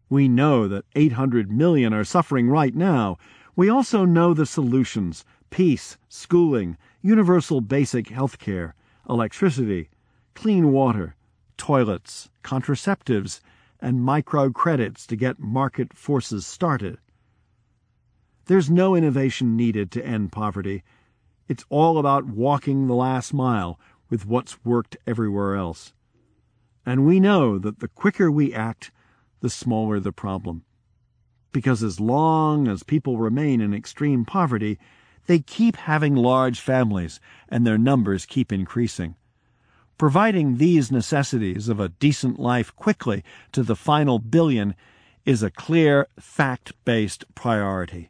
We 0.10 0.28
know 0.28 0.68
that 0.68 0.86
800 0.96 1.52
million 1.52 1.94
are 1.94 2.04
suffering 2.04 2.50
right 2.50 2.74
now. 2.74 3.20
We 3.56 3.70
also 3.70 4.04
know 4.04 4.34
the 4.34 4.48
solutions 4.48 5.24
peace, 5.52 5.96
schooling, 6.10 6.76
universal 7.04 7.62
basic 7.62 8.10
health 8.10 8.40
care, 8.40 8.74
electricity, 9.08 9.92
clean 10.34 10.72
water, 10.72 11.16
toilets, 11.56 12.30
contraceptives, 12.44 13.40
and 13.80 14.00
microcredits 14.00 15.06
to 15.06 15.16
get 15.16 15.38
market 15.38 15.96
forces 15.96 16.48
started. 16.48 16.98
There's 18.46 18.72
no 18.72 18.96
innovation 18.96 19.56
needed 19.56 19.92
to 19.92 20.06
end 20.06 20.32
poverty. 20.32 20.84
It's 21.48 21.64
all 21.70 22.00
about 22.00 22.26
walking 22.26 22.88
the 22.88 22.96
last 22.96 23.36
mile, 23.36 23.80
with 24.10 24.26
what's 24.26 24.64
worked 24.64 24.98
everywhere 25.06 25.56
else. 25.56 25.94
And 26.86 27.06
we 27.06 27.20
know 27.20 27.58
that 27.58 27.80
the 27.80 27.88
quicker 27.88 28.32
we 28.32 28.54
act, 28.54 28.92
the 29.42 29.50
smaller 29.50 30.00
the 30.00 30.12
problem. 30.12 30.64
Because 31.52 31.84
as 31.84 32.00
long 32.00 32.68
as 32.68 32.84
people 32.84 33.18
remain 33.18 33.62
in 33.62 33.74
extreme 33.74 34.26
poverty, 34.26 34.80
they 35.26 35.40
keep 35.40 35.76
having 35.76 36.16
large 36.16 36.60
families 36.60 37.20
and 37.50 37.66
their 37.66 37.78
numbers 37.78 38.26
keep 38.26 38.52
increasing. 38.52 39.16
Providing 39.98 40.58
these 40.58 40.92
necessities 40.92 41.70
of 41.70 41.80
a 41.80 41.90
decent 41.90 42.40
life 42.40 42.76
quickly 42.76 43.24
to 43.52 43.64
the 43.64 43.76
final 43.76 44.20
billion 44.20 44.76
is 45.26 45.44
a 45.44 45.52
clear, 45.52 46.08
fact 46.20 46.74
based 46.86 47.26
priority. 47.36 48.10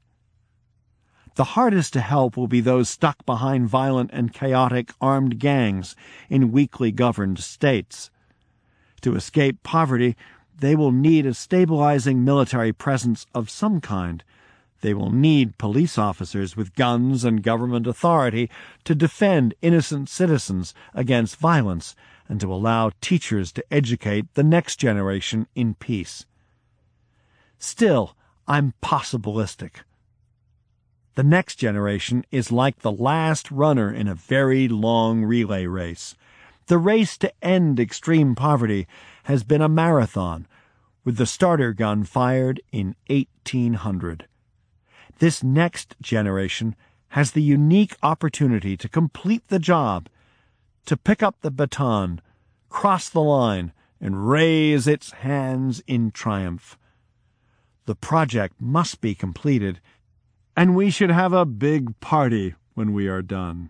The 1.38 1.54
hardest 1.54 1.94
to 1.94 2.02
help 2.02 2.36
will 2.36 2.48
be 2.48 2.62
those 2.62 2.90
stuck 2.90 3.24
behind 3.24 3.70
violent 3.70 4.10
and 4.12 4.34
chaotic 4.34 4.92
armed 5.00 5.38
gangs 5.38 5.96
in 6.32 6.52
weakly 6.52 6.92
governed 6.92 7.38
states. 7.38 8.10
To 9.02 9.16
escape 9.16 9.62
poverty, 9.62 10.18
they 10.58 10.76
will 10.76 10.92
need 10.92 11.28
a 11.28 11.36
stabilizing 11.36 12.26
military 12.26 12.74
presence 12.74 13.28
of 13.36 13.52
some 13.52 13.82
kind. 13.82 14.24
They 14.82 14.96
will 14.96 15.12
need 15.12 15.60
police 15.60 15.96
officers 15.96 16.58
with 16.58 16.74
guns 16.74 17.24
and 17.24 17.44
government 17.44 17.86
authority 17.86 18.50
to 18.86 18.96
defend 18.96 19.54
innocent 19.62 20.10
citizens 20.10 20.74
against 20.96 21.36
violence 21.36 21.96
and 22.28 22.42
to 22.42 22.52
allow 22.52 22.94
teachers 23.00 23.52
to 23.52 23.64
educate 23.72 24.34
the 24.34 24.44
next 24.44 24.78
generation 24.78 25.46
in 25.54 25.76
peace. 25.76 26.26
Still, 27.60 28.16
I'm 28.48 28.74
possibilistic. 28.82 29.84
The 31.18 31.24
next 31.24 31.56
generation 31.56 32.26
is 32.30 32.52
like 32.52 32.82
the 32.82 32.92
last 32.92 33.50
runner 33.50 33.92
in 33.92 34.08
a 34.08 34.14
very 34.14 34.68
long 34.68 35.24
relay 35.24 35.66
race. 35.66 36.14
The 36.68 36.78
race 36.78 37.18
to 37.18 37.34
end 37.44 37.80
extreme 37.80 38.36
poverty 38.36 38.88
has 39.24 39.44
been 39.44 39.64
a 39.64 39.68
marathon, 39.68 40.46
with 41.04 41.18
the 41.18 41.26
starter 41.26 41.74
gun 41.74 42.04
fired 42.04 42.62
in 42.72 42.96
1800. 43.08 44.28
This 45.18 45.42
next 45.42 45.96
generation 46.00 46.76
has 47.08 47.32
the 47.32 47.42
unique 47.42 47.96
opportunity 48.04 48.78
to 48.78 48.88
complete 48.88 49.48
the 49.48 49.58
job, 49.58 50.10
to 50.86 50.96
pick 50.96 51.24
up 51.24 51.38
the 51.42 51.50
baton, 51.50 52.22
cross 52.70 53.10
the 53.10 53.24
line, 53.24 53.74
and 54.00 54.30
raise 54.30 54.86
its 54.88 55.10
hands 55.14 55.82
in 55.88 56.12
triumph. 56.12 56.78
The 57.88 57.96
project 57.96 58.62
must 58.62 59.02
be 59.02 59.16
completed, 59.16 59.80
and 60.58 60.76
we 60.76 60.90
should 60.90 61.12
have 61.12 61.34
a 61.34 61.46
big 61.46 62.00
party 62.00 62.56
when 62.74 62.92
we 62.92 63.08
are 63.08 63.22
done. 63.22 63.70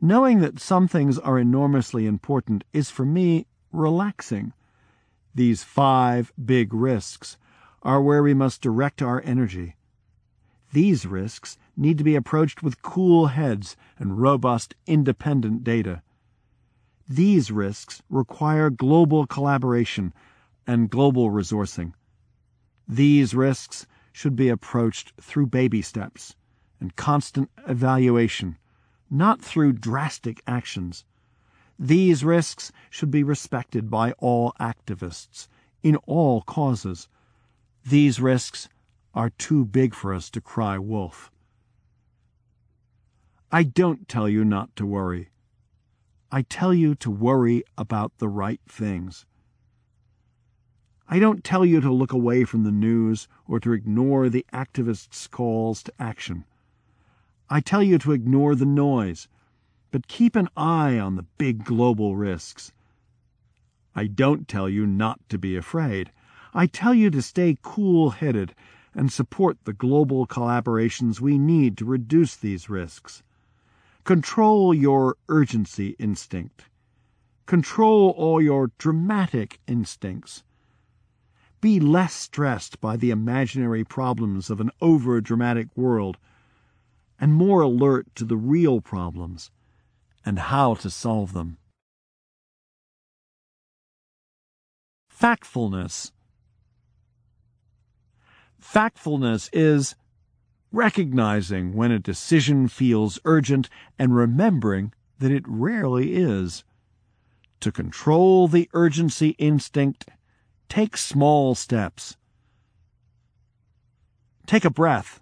Knowing 0.00 0.40
that 0.40 0.58
some 0.58 0.88
things 0.88 1.16
are 1.16 1.38
enormously 1.38 2.06
important 2.06 2.64
is 2.72 2.90
for 2.90 3.04
me 3.04 3.46
relaxing. 3.72 4.52
These 5.32 5.62
five 5.62 6.32
big 6.44 6.74
risks 6.74 7.38
are 7.84 8.02
where 8.02 8.20
we 8.20 8.34
must 8.34 8.62
direct 8.62 9.00
our 9.00 9.22
energy. 9.24 9.76
These 10.72 11.06
risks 11.06 11.56
need 11.76 11.96
to 11.98 12.04
be 12.04 12.16
approached 12.16 12.60
with 12.60 12.82
cool 12.82 13.28
heads 13.28 13.76
and 13.96 14.20
robust, 14.20 14.74
independent 14.88 15.62
data. 15.62 16.02
These 17.08 17.52
risks 17.52 18.02
require 18.10 18.70
global 18.70 19.26
collaboration 19.26 20.12
and 20.66 20.90
global 20.90 21.30
resourcing. 21.30 21.92
These 22.88 23.34
risks 23.34 23.86
should 24.12 24.36
be 24.36 24.48
approached 24.48 25.12
through 25.20 25.46
baby 25.46 25.82
steps 25.82 26.34
and 26.80 26.96
constant 26.96 27.50
evaluation, 27.66 28.58
not 29.10 29.40
through 29.40 29.72
drastic 29.72 30.42
actions. 30.46 31.04
These 31.78 32.24
risks 32.24 32.72
should 32.90 33.10
be 33.10 33.22
respected 33.22 33.90
by 33.90 34.12
all 34.12 34.52
activists 34.60 35.48
in 35.82 35.96
all 36.06 36.42
causes. 36.42 37.08
These 37.84 38.20
risks 38.20 38.68
are 39.14 39.30
too 39.30 39.64
big 39.64 39.94
for 39.94 40.12
us 40.12 40.30
to 40.30 40.40
cry 40.40 40.78
wolf. 40.78 41.30
I 43.50 43.62
don't 43.64 44.08
tell 44.08 44.28
you 44.28 44.44
not 44.44 44.76
to 44.76 44.86
worry. 44.86 45.30
I 46.30 46.42
tell 46.42 46.72
you 46.72 46.94
to 46.96 47.10
worry 47.10 47.64
about 47.76 48.18
the 48.18 48.28
right 48.28 48.60
things. 48.68 49.26
I 51.12 51.18
don't 51.18 51.42
tell 51.42 51.66
you 51.66 51.80
to 51.80 51.92
look 51.92 52.12
away 52.12 52.44
from 52.44 52.62
the 52.62 52.70
news 52.70 53.26
or 53.48 53.58
to 53.60 53.72
ignore 53.72 54.28
the 54.28 54.46
activists' 54.52 55.28
calls 55.28 55.82
to 55.82 55.92
action. 55.98 56.44
I 57.48 57.58
tell 57.60 57.82
you 57.82 57.98
to 57.98 58.12
ignore 58.12 58.54
the 58.54 58.64
noise, 58.64 59.26
but 59.90 60.06
keep 60.06 60.36
an 60.36 60.48
eye 60.56 61.00
on 61.00 61.16
the 61.16 61.26
big 61.36 61.64
global 61.64 62.14
risks. 62.14 62.70
I 63.92 64.06
don't 64.06 64.46
tell 64.46 64.68
you 64.68 64.86
not 64.86 65.18
to 65.30 65.36
be 65.36 65.56
afraid. 65.56 66.12
I 66.54 66.68
tell 66.68 66.94
you 66.94 67.10
to 67.10 67.22
stay 67.22 67.58
cool 67.60 68.10
headed 68.10 68.54
and 68.94 69.12
support 69.12 69.58
the 69.64 69.72
global 69.72 70.28
collaborations 70.28 71.18
we 71.18 71.38
need 71.38 71.76
to 71.78 71.84
reduce 71.84 72.36
these 72.36 72.70
risks. 72.70 73.24
Control 74.04 74.72
your 74.72 75.16
urgency 75.28 75.96
instinct. 75.98 76.66
Control 77.46 78.10
all 78.10 78.40
your 78.40 78.70
dramatic 78.78 79.58
instincts. 79.66 80.44
Be 81.60 81.78
less 81.78 82.14
stressed 82.14 82.80
by 82.80 82.96
the 82.96 83.10
imaginary 83.10 83.84
problems 83.84 84.48
of 84.48 84.60
an 84.60 84.70
over 84.80 85.20
dramatic 85.20 85.68
world 85.76 86.16
and 87.20 87.34
more 87.34 87.60
alert 87.60 88.06
to 88.14 88.24
the 88.24 88.36
real 88.36 88.80
problems 88.80 89.50
and 90.24 90.38
how 90.38 90.74
to 90.74 90.88
solve 90.88 91.34
them. 91.34 91.58
Factfulness. 95.10 96.12
Factfulness 98.58 99.50
is 99.52 99.94
recognizing 100.72 101.74
when 101.74 101.90
a 101.90 101.98
decision 101.98 102.68
feels 102.68 103.18
urgent 103.24 103.68
and 103.98 104.14
remembering 104.14 104.94
that 105.18 105.30
it 105.30 105.44
rarely 105.46 106.14
is. 106.14 106.64
To 107.60 107.70
control 107.70 108.48
the 108.48 108.70
urgency 108.72 109.30
instinct, 109.38 110.06
take 110.70 110.96
small 110.96 111.54
steps. 111.54 112.16
Take 114.46 114.64
a 114.64 114.70
breath. 114.70 115.20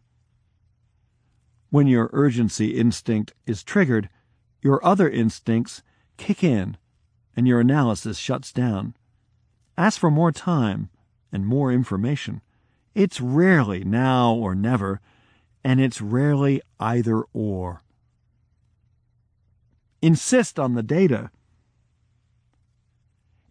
When 1.71 1.87
your 1.87 2.11
urgency 2.13 2.77
instinct 2.77 3.33
is 3.47 3.65
triggered, 3.65 4.09
your 4.63 4.85
other 4.85 5.09
instincts 5.09 5.83
kick 6.19 6.45
in 6.45 6.77
and 7.35 7.49
your 7.49 7.61
analysis 7.61 8.19
shuts 8.19 8.53
down. 8.53 8.95
Ask 9.77 9.99
for 9.99 10.11
more 10.11 10.33
time 10.33 10.91
and 11.33 11.47
more 11.47 11.73
information. 11.73 12.43
It's 12.95 13.21
rarely 13.21 13.85
now 13.85 14.35
or 14.35 14.55
never 14.55 15.01
and 15.65 15.81
it's 15.81 16.01
rarely 16.01 16.61
either 16.79 17.23
or. 17.33 17.83
Insist 20.03 20.59
on 20.59 20.75
the 20.75 20.83
data. 20.83 21.31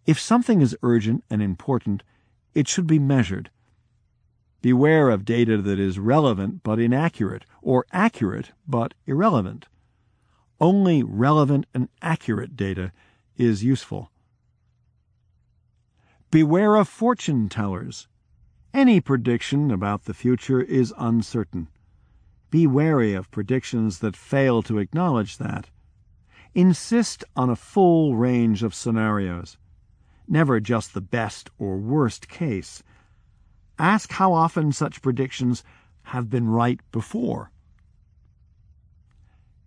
If 0.08 0.18
something 0.18 0.62
is 0.62 0.74
urgent 0.82 1.22
and 1.28 1.42
important, 1.42 2.02
it 2.54 2.66
should 2.66 2.86
be 2.86 2.98
measured. 2.98 3.50
Beware 4.62 5.10
of 5.10 5.26
data 5.26 5.60
that 5.60 5.78
is 5.78 5.98
relevant 5.98 6.62
but 6.62 6.80
inaccurate, 6.80 7.44
or 7.60 7.84
accurate 7.92 8.52
but 8.66 8.94
irrelevant. 9.04 9.66
Only 10.58 11.02
relevant 11.02 11.66
and 11.74 11.90
accurate 12.00 12.56
data 12.56 12.90
is 13.36 13.62
useful. 13.62 14.10
Beware 16.30 16.76
of 16.76 16.88
fortune 16.88 17.50
tellers. 17.50 18.08
Any 18.72 19.02
prediction 19.02 19.70
about 19.70 20.06
the 20.06 20.14
future 20.14 20.62
is 20.62 20.94
uncertain. 20.96 21.68
Be 22.48 22.66
wary 22.66 23.12
of 23.12 23.30
predictions 23.30 23.98
that 23.98 24.16
fail 24.16 24.62
to 24.62 24.78
acknowledge 24.78 25.36
that. 25.36 25.68
Insist 26.54 27.24
on 27.36 27.50
a 27.50 27.56
full 27.56 28.16
range 28.16 28.62
of 28.62 28.74
scenarios, 28.74 29.58
never 30.30 30.60
just 30.60 30.94
the 30.94 31.00
best 31.00 31.50
or 31.58 31.76
worst 31.76 32.28
case. 32.28 32.82
Ask 33.78 34.12
how 34.12 34.32
often 34.32 34.72
such 34.72 35.02
predictions 35.02 35.62
have 36.02 36.28
been 36.28 36.48
right 36.48 36.80
before. 36.90 37.50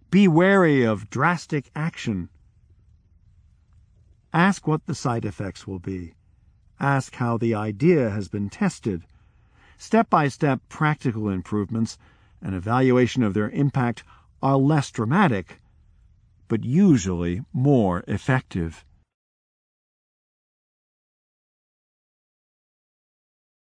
Be 0.10 0.28
wary 0.28 0.84
of 0.84 1.10
drastic 1.10 1.72
action. 1.76 2.30
Ask 4.34 4.68
what 4.68 4.86
the 4.86 4.96
side 4.96 5.24
effects 5.24 5.66
will 5.66 5.80
be. 5.80 6.14
Ask 6.80 7.16
how 7.16 7.38
the 7.38 7.56
idea 7.56 8.10
has 8.10 8.28
been 8.28 8.50
tested. 8.50 9.04
Step 9.78 10.10
by 10.10 10.28
step 10.28 10.62
practical 10.68 11.30
improvements 11.30 11.98
and 12.42 12.56
evaluation 12.56 13.24
of 13.24 13.34
their 13.34 13.50
impact 13.50 14.04
are 14.42 14.58
less 14.58 14.92
dramatic, 14.92 15.62
but 16.48 16.64
usually 16.64 17.42
more 17.54 18.04
effective. 18.08 18.84